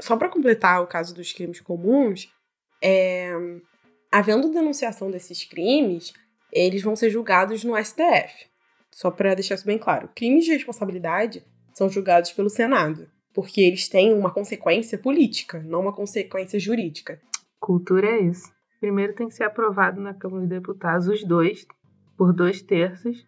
[0.00, 2.32] Só para completar o caso dos crimes comuns,
[2.82, 3.34] é,
[4.10, 6.14] havendo denunciação desses crimes,
[6.50, 8.46] eles vão ser julgados no STF.
[8.90, 10.08] Só para deixar isso bem claro.
[10.14, 15.92] Crimes de responsabilidade são julgados pelo Senado porque eles têm uma consequência política, não uma
[15.92, 17.20] consequência jurídica.
[17.58, 18.52] Cultura é isso.
[18.80, 21.66] Primeiro tem que ser aprovado na Câmara dos Deputados os dois,
[22.16, 23.26] por dois terços.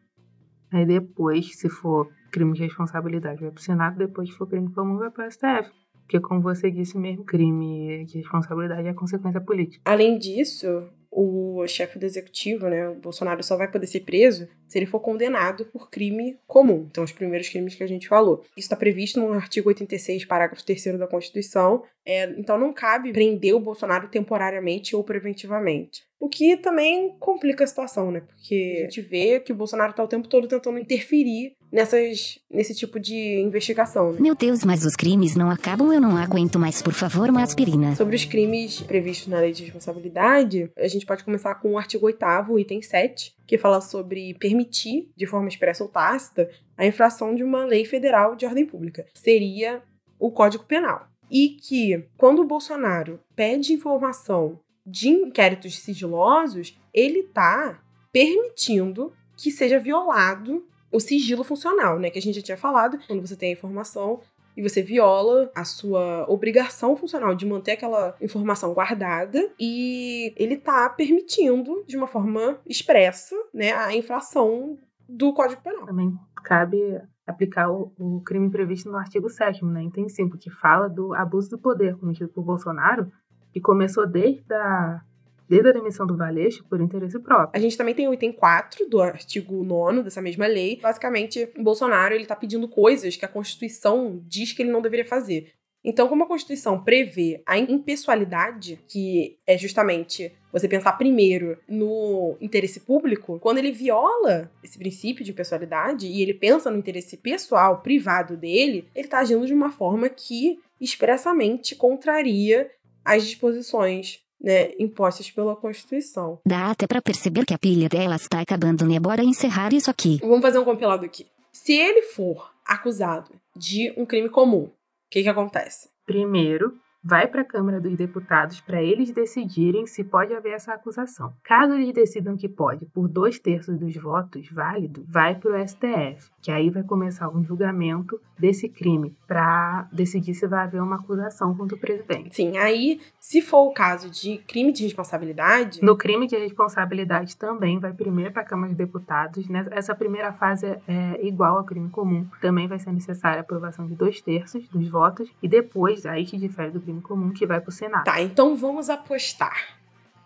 [0.71, 3.99] Aí depois, se for crime de responsabilidade, vai para o Senado.
[3.99, 5.71] Depois, se for crime comum, vai para o STF.
[6.03, 9.83] Porque, como você disse mesmo, crime de responsabilidade é consequência política.
[9.91, 14.79] Além disso, o chefe do executivo, né, o Bolsonaro só vai poder ser preso se
[14.79, 16.87] ele for condenado por crime comum.
[16.91, 18.43] Então, os primeiros crimes que a gente falou.
[18.51, 21.83] Isso está previsto no artigo 86, parágrafo 3 da Constituição.
[22.05, 26.03] É, então, não cabe prender o Bolsonaro temporariamente ou preventivamente.
[26.21, 28.21] O que também complica a situação, né?
[28.21, 32.75] Porque a gente vê que o Bolsonaro está o tempo todo tentando interferir nessas, nesse
[32.75, 34.13] tipo de investigação.
[34.13, 34.21] Né?
[34.21, 37.95] Meu Deus, mas os crimes não acabam, eu não aguento mais, por favor, uma aspirina.
[37.95, 42.07] Sobre os crimes previstos na lei de responsabilidade, a gente pode começar com o artigo
[42.07, 46.49] 8 item 7, que fala sobre permitir, de forma expressa ou tácita,
[46.79, 49.05] a infração de uma lei federal de ordem pública.
[49.13, 49.83] Seria
[50.19, 51.07] o Código Penal.
[51.31, 59.79] E que, quando o Bolsonaro pede informação de inquéritos sigilosos, ele está permitindo que seja
[59.79, 60.65] violado
[60.97, 62.09] o sigilo funcional, né?
[62.09, 64.21] Que a gente já tinha falado, quando você tem a informação
[64.57, 70.89] e você viola a sua obrigação funcional de manter aquela informação guardada e ele tá
[70.89, 75.85] permitindo de uma forma expressa, né, a infração do Código Penal.
[75.85, 80.89] Também cabe aplicar o, o crime previsto no artigo 7 né, item 5, que fala
[80.89, 83.13] do abuso do poder cometido por Bolsonaro,
[83.53, 85.03] que começou desde a
[85.49, 87.51] desde a demissão do Valeixo por interesse próprio.
[87.53, 90.79] A gente também tem o item 4 do artigo 9 dessa mesma lei.
[90.81, 95.05] Basicamente, o Bolsonaro ele tá pedindo coisas que a Constituição diz que ele não deveria
[95.05, 95.53] fazer.
[95.89, 102.81] Então, como a Constituição prevê a impessoalidade, que é justamente você pensar primeiro no interesse
[102.81, 108.37] público, quando ele viola esse princípio de impessoalidade e ele pensa no interesse pessoal, privado
[108.37, 112.69] dele, ele está agindo de uma forma que expressamente contraria
[113.05, 116.39] as disposições né, impostas pela Constituição.
[116.47, 118.99] Dá até para perceber que a pilha dela está acabando, né?
[119.01, 120.19] Bora encerrar isso aqui.
[120.21, 121.27] Vamos fazer um compilado aqui.
[121.53, 124.73] Se ele for acusado de um crime comum, o
[125.11, 125.89] que, que acontece?
[126.05, 126.75] Primeiro,
[127.07, 131.33] vai para a Câmara dos Deputados para eles decidirem se pode haver essa acusação.
[131.45, 136.31] Caso eles decidam que pode, por dois terços dos votos válido, vai para o STF,
[136.43, 141.57] que aí vai começar um julgamento desse crime para decidir se vai haver uma acusação
[141.57, 142.35] contra o presidente.
[142.35, 145.81] Sim, aí, se for o caso de crime de responsabilidade.
[145.83, 149.49] No crime de responsabilidade também vai primeiro para a Câmara dos Deputados.
[149.49, 149.67] Né?
[149.71, 152.27] Essa primeira fase é igual ao crime comum.
[152.41, 156.37] Também vai ser necessária a aprovação de dois terços dos votos e depois, aí que
[156.37, 158.05] difere do crime comum que vai pro Senado.
[158.05, 159.77] Tá, então vamos apostar.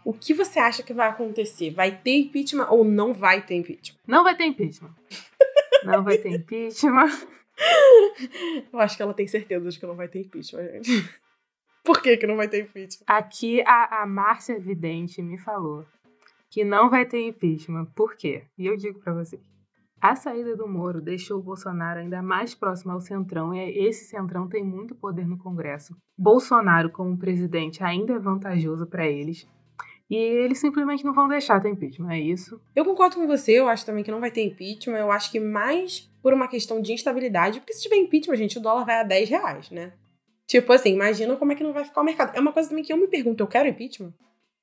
[0.04, 1.70] O que você acha que vai acontecer?
[1.70, 3.98] Vai ter impeachment ou não vai ter impeachment?
[4.06, 4.94] Não vai ter impeachment.
[5.84, 7.10] não vai ter impeachment.
[8.72, 11.10] Eu acho que ela tem certeza de que não vai ter impeachment, gente.
[11.84, 13.04] Por que, que não vai ter impeachment?
[13.06, 15.86] Aqui a, a Márcia Vidente me falou
[16.48, 17.86] que não vai ter impeachment.
[17.94, 18.44] Por quê?
[18.58, 19.40] E eu digo para vocês.
[20.00, 24.48] A saída do Moro deixou o Bolsonaro ainda mais próximo ao Centrão e esse Centrão
[24.48, 25.94] tem muito poder no Congresso.
[26.16, 29.46] Bolsonaro, como presidente, ainda é vantajoso para eles.
[30.08, 32.58] E eles simplesmente não vão deixar ter impeachment, é isso.
[32.74, 34.96] Eu concordo com você, eu acho também que não vai ter impeachment.
[34.96, 38.62] Eu acho que mais por uma questão de instabilidade, porque se tiver impeachment, gente, o
[38.62, 39.92] dólar vai a 10 reais, né?
[40.46, 42.34] Tipo assim, imagina como é que não vai ficar o mercado.
[42.34, 44.14] É uma coisa também que eu me pergunto, eu quero impeachment?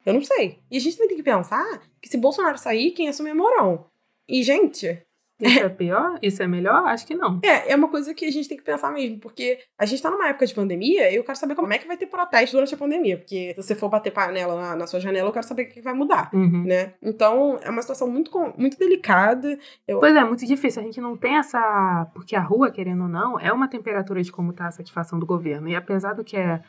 [0.03, 0.59] Eu não sei.
[0.71, 3.85] E a gente também tem que pensar que se Bolsonaro sair, quem assume é Mourão.
[4.27, 5.01] E, gente,
[5.39, 6.17] isso é pior?
[6.21, 6.85] Isso é melhor?
[6.88, 7.39] Acho que não.
[7.43, 10.09] É, é uma coisa que a gente tem que pensar mesmo, porque a gente tá
[10.09, 12.73] numa época de pandemia e eu quero saber como é que vai ter protesto durante
[12.73, 15.63] a pandemia, porque se você for bater panela na, na sua janela, eu quero saber
[15.63, 16.63] o que vai mudar, uhum.
[16.63, 16.93] né?
[17.01, 19.57] Então, é uma situação muito, muito delicada.
[19.88, 19.99] Eu...
[19.99, 20.81] Pois é, muito difícil.
[20.81, 22.09] A gente não tem essa...
[22.13, 25.25] Porque a rua, querendo ou não, é uma temperatura de como tá a satisfação do
[25.25, 25.69] governo.
[25.69, 26.61] E apesar do que é...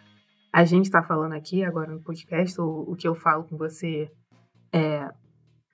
[0.52, 4.10] a gente tá falando aqui agora no podcast, ou o que eu falo com você
[4.72, 5.08] é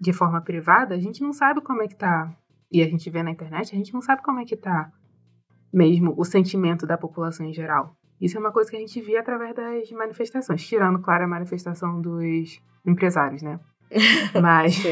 [0.00, 2.30] de forma privada, a gente não sabe como é que tá
[2.74, 4.90] e a gente vê na internet, a gente não sabe como é que tá
[5.72, 7.96] mesmo o sentimento da população em geral.
[8.20, 12.00] Isso é uma coisa que a gente vê através das manifestações, tirando, claro, a manifestação
[12.00, 13.60] dos empresários, né?
[14.42, 14.82] Mas.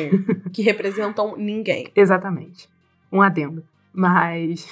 [0.52, 1.90] que representam ninguém.
[1.94, 2.68] Exatamente.
[3.10, 3.64] Um adendo.
[3.92, 4.68] Mas.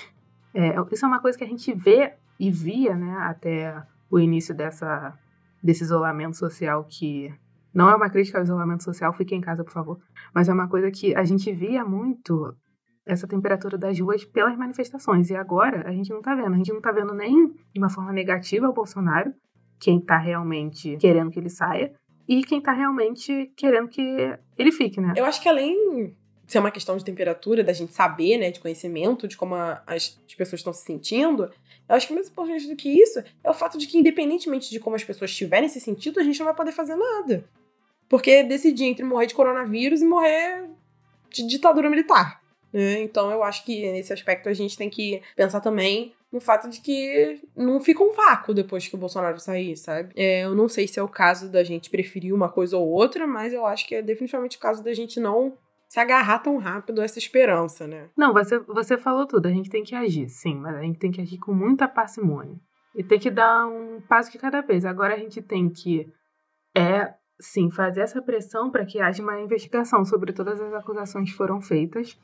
[0.55, 4.55] É, isso é uma coisa que a gente vê e via, né, até o início
[4.55, 5.19] dessa,
[5.61, 7.33] desse isolamento social que.
[7.73, 10.01] Não é uma crítica ao isolamento social, fique em casa, por favor.
[10.35, 12.55] Mas é uma coisa que a gente via muito
[13.13, 15.31] essa temperatura das ruas pelas manifestações.
[15.31, 16.55] E agora a gente não tá vendo.
[16.55, 19.33] A gente não tá vendo nem de uma forma negativa o Bolsonaro,
[19.79, 21.93] quem tá realmente querendo que ele saia,
[22.29, 24.03] e quem tá realmente querendo que
[24.57, 25.15] ele fique, né?
[25.17, 28.61] Eu acho que além de ser uma questão de temperatura, da gente saber, né, de
[28.61, 31.51] conhecimento, de como a, as, as pessoas estão se sentindo,
[31.89, 34.79] eu acho que mais importante do que isso é o fato de que, independentemente de
[34.79, 37.45] como as pessoas estiverem se sentindo, a gente não vai poder fazer nada.
[38.09, 40.69] Porque decidir entre morrer de coronavírus e morrer
[41.31, 42.40] de ditadura militar.
[42.73, 43.03] Né?
[43.03, 46.81] Então eu acho que nesse aspecto a gente tem que pensar também no fato de
[46.81, 50.13] que não fica um vácuo depois que o Bolsonaro sair, sabe?
[50.17, 53.27] É, eu não sei se é o caso da gente preferir uma coisa ou outra,
[53.27, 55.57] mas eu acho que é definitivamente o caso da gente não
[55.89, 58.09] se agarrar tão rápido a essa esperança, né?
[58.17, 61.11] Não, você, você falou tudo, a gente tem que agir, sim, mas a gente tem
[61.11, 62.57] que agir com muita parcimônia.
[62.95, 64.85] E tem que dar um passo de cada vez.
[64.85, 66.07] Agora a gente tem que,
[66.77, 71.37] é, sim, fazer essa pressão para que haja uma investigação sobre todas as acusações que
[71.37, 72.17] foram feitas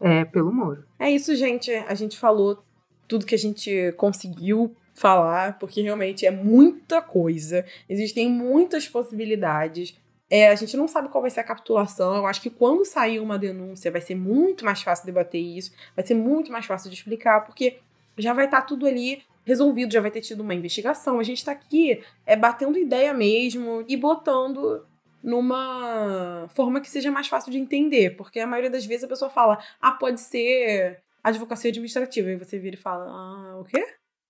[0.00, 0.84] É, pelo Moro.
[0.98, 1.72] É isso, gente.
[1.72, 2.62] A gente falou
[3.06, 7.64] tudo que a gente conseguiu falar, porque realmente é muita coisa.
[7.88, 9.96] Existem muitas possibilidades.
[10.30, 12.16] É, a gente não sabe qual vai ser a capitulação.
[12.16, 16.04] Eu acho que quando sair uma denúncia vai ser muito mais fácil debater isso, vai
[16.06, 17.78] ser muito mais fácil de explicar, porque
[18.18, 21.18] já vai estar tá tudo ali resolvido, já vai ter tido uma investigação.
[21.18, 24.84] A gente está aqui é, batendo ideia mesmo e botando
[25.22, 29.30] numa forma que seja mais fácil de entender, porque a maioria das vezes a pessoa
[29.30, 33.84] fala, ah, pode ser advocacia administrativa, e você vira e fala, ah, o quê?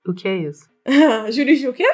[0.06, 0.68] O que é isso?
[1.30, 1.86] Jurídico o quê?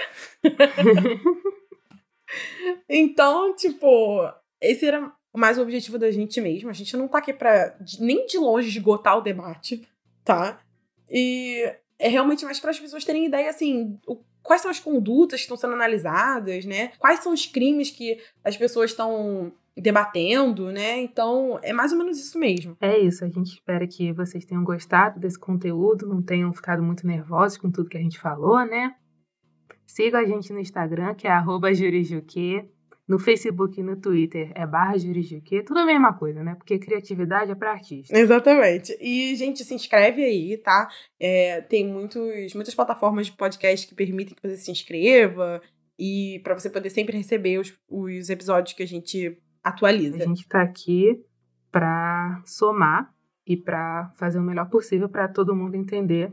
[2.88, 4.30] então, tipo,
[4.60, 6.70] esse era mais o objetivo da gente mesmo.
[6.70, 9.86] A gente não tá aqui pra nem de longe esgotar o debate,
[10.24, 10.60] tá?
[11.10, 15.40] E é realmente mais para as pessoas terem ideia, assim, o, quais são as condutas
[15.40, 16.92] que estão sendo analisadas, né?
[16.98, 21.00] Quais são os crimes que as pessoas estão debatendo, né?
[21.00, 22.76] Então, é mais ou menos isso mesmo.
[22.80, 27.04] É isso, a gente espera que vocês tenham gostado desse conteúdo, não tenham ficado muito
[27.06, 28.94] nervosos com tudo que a gente falou, né?
[29.86, 32.64] Siga a gente no Instagram, que é jurijuque.
[33.06, 35.62] No Facebook e no Twitter é barra jurijuque.
[35.62, 36.54] Tudo a mesma coisa, né?
[36.54, 38.16] Porque criatividade é para artista.
[38.16, 38.96] Exatamente.
[39.00, 40.88] E, gente, se inscreve aí, tá?
[41.20, 45.60] É, tem muitos, muitas plataformas de podcast que permitem que você se inscreva.
[45.98, 50.24] E para você poder sempre receber os, os episódios que a gente atualiza.
[50.24, 51.22] A gente tá aqui
[51.70, 53.12] para somar
[53.46, 56.32] e para fazer o melhor possível para todo mundo entender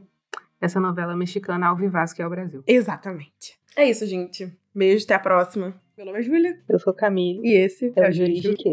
[0.59, 2.63] essa novela mexicana ao vivaço que é o Brasil.
[2.67, 3.59] Exatamente.
[3.75, 4.55] É isso, gente.
[4.73, 5.81] Beijo, até a próxima.
[6.01, 6.57] Meu nome é Júlia.
[6.67, 7.47] Eu sou Camille.
[7.47, 8.71] E esse é, é o Juridique.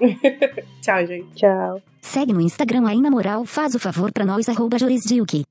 [0.82, 1.32] Tchau, gente.
[1.36, 1.80] Tchau.
[2.00, 5.44] Segue no Instagram aí na moral, faz o favor pra nós, arroba Jurisdiuque.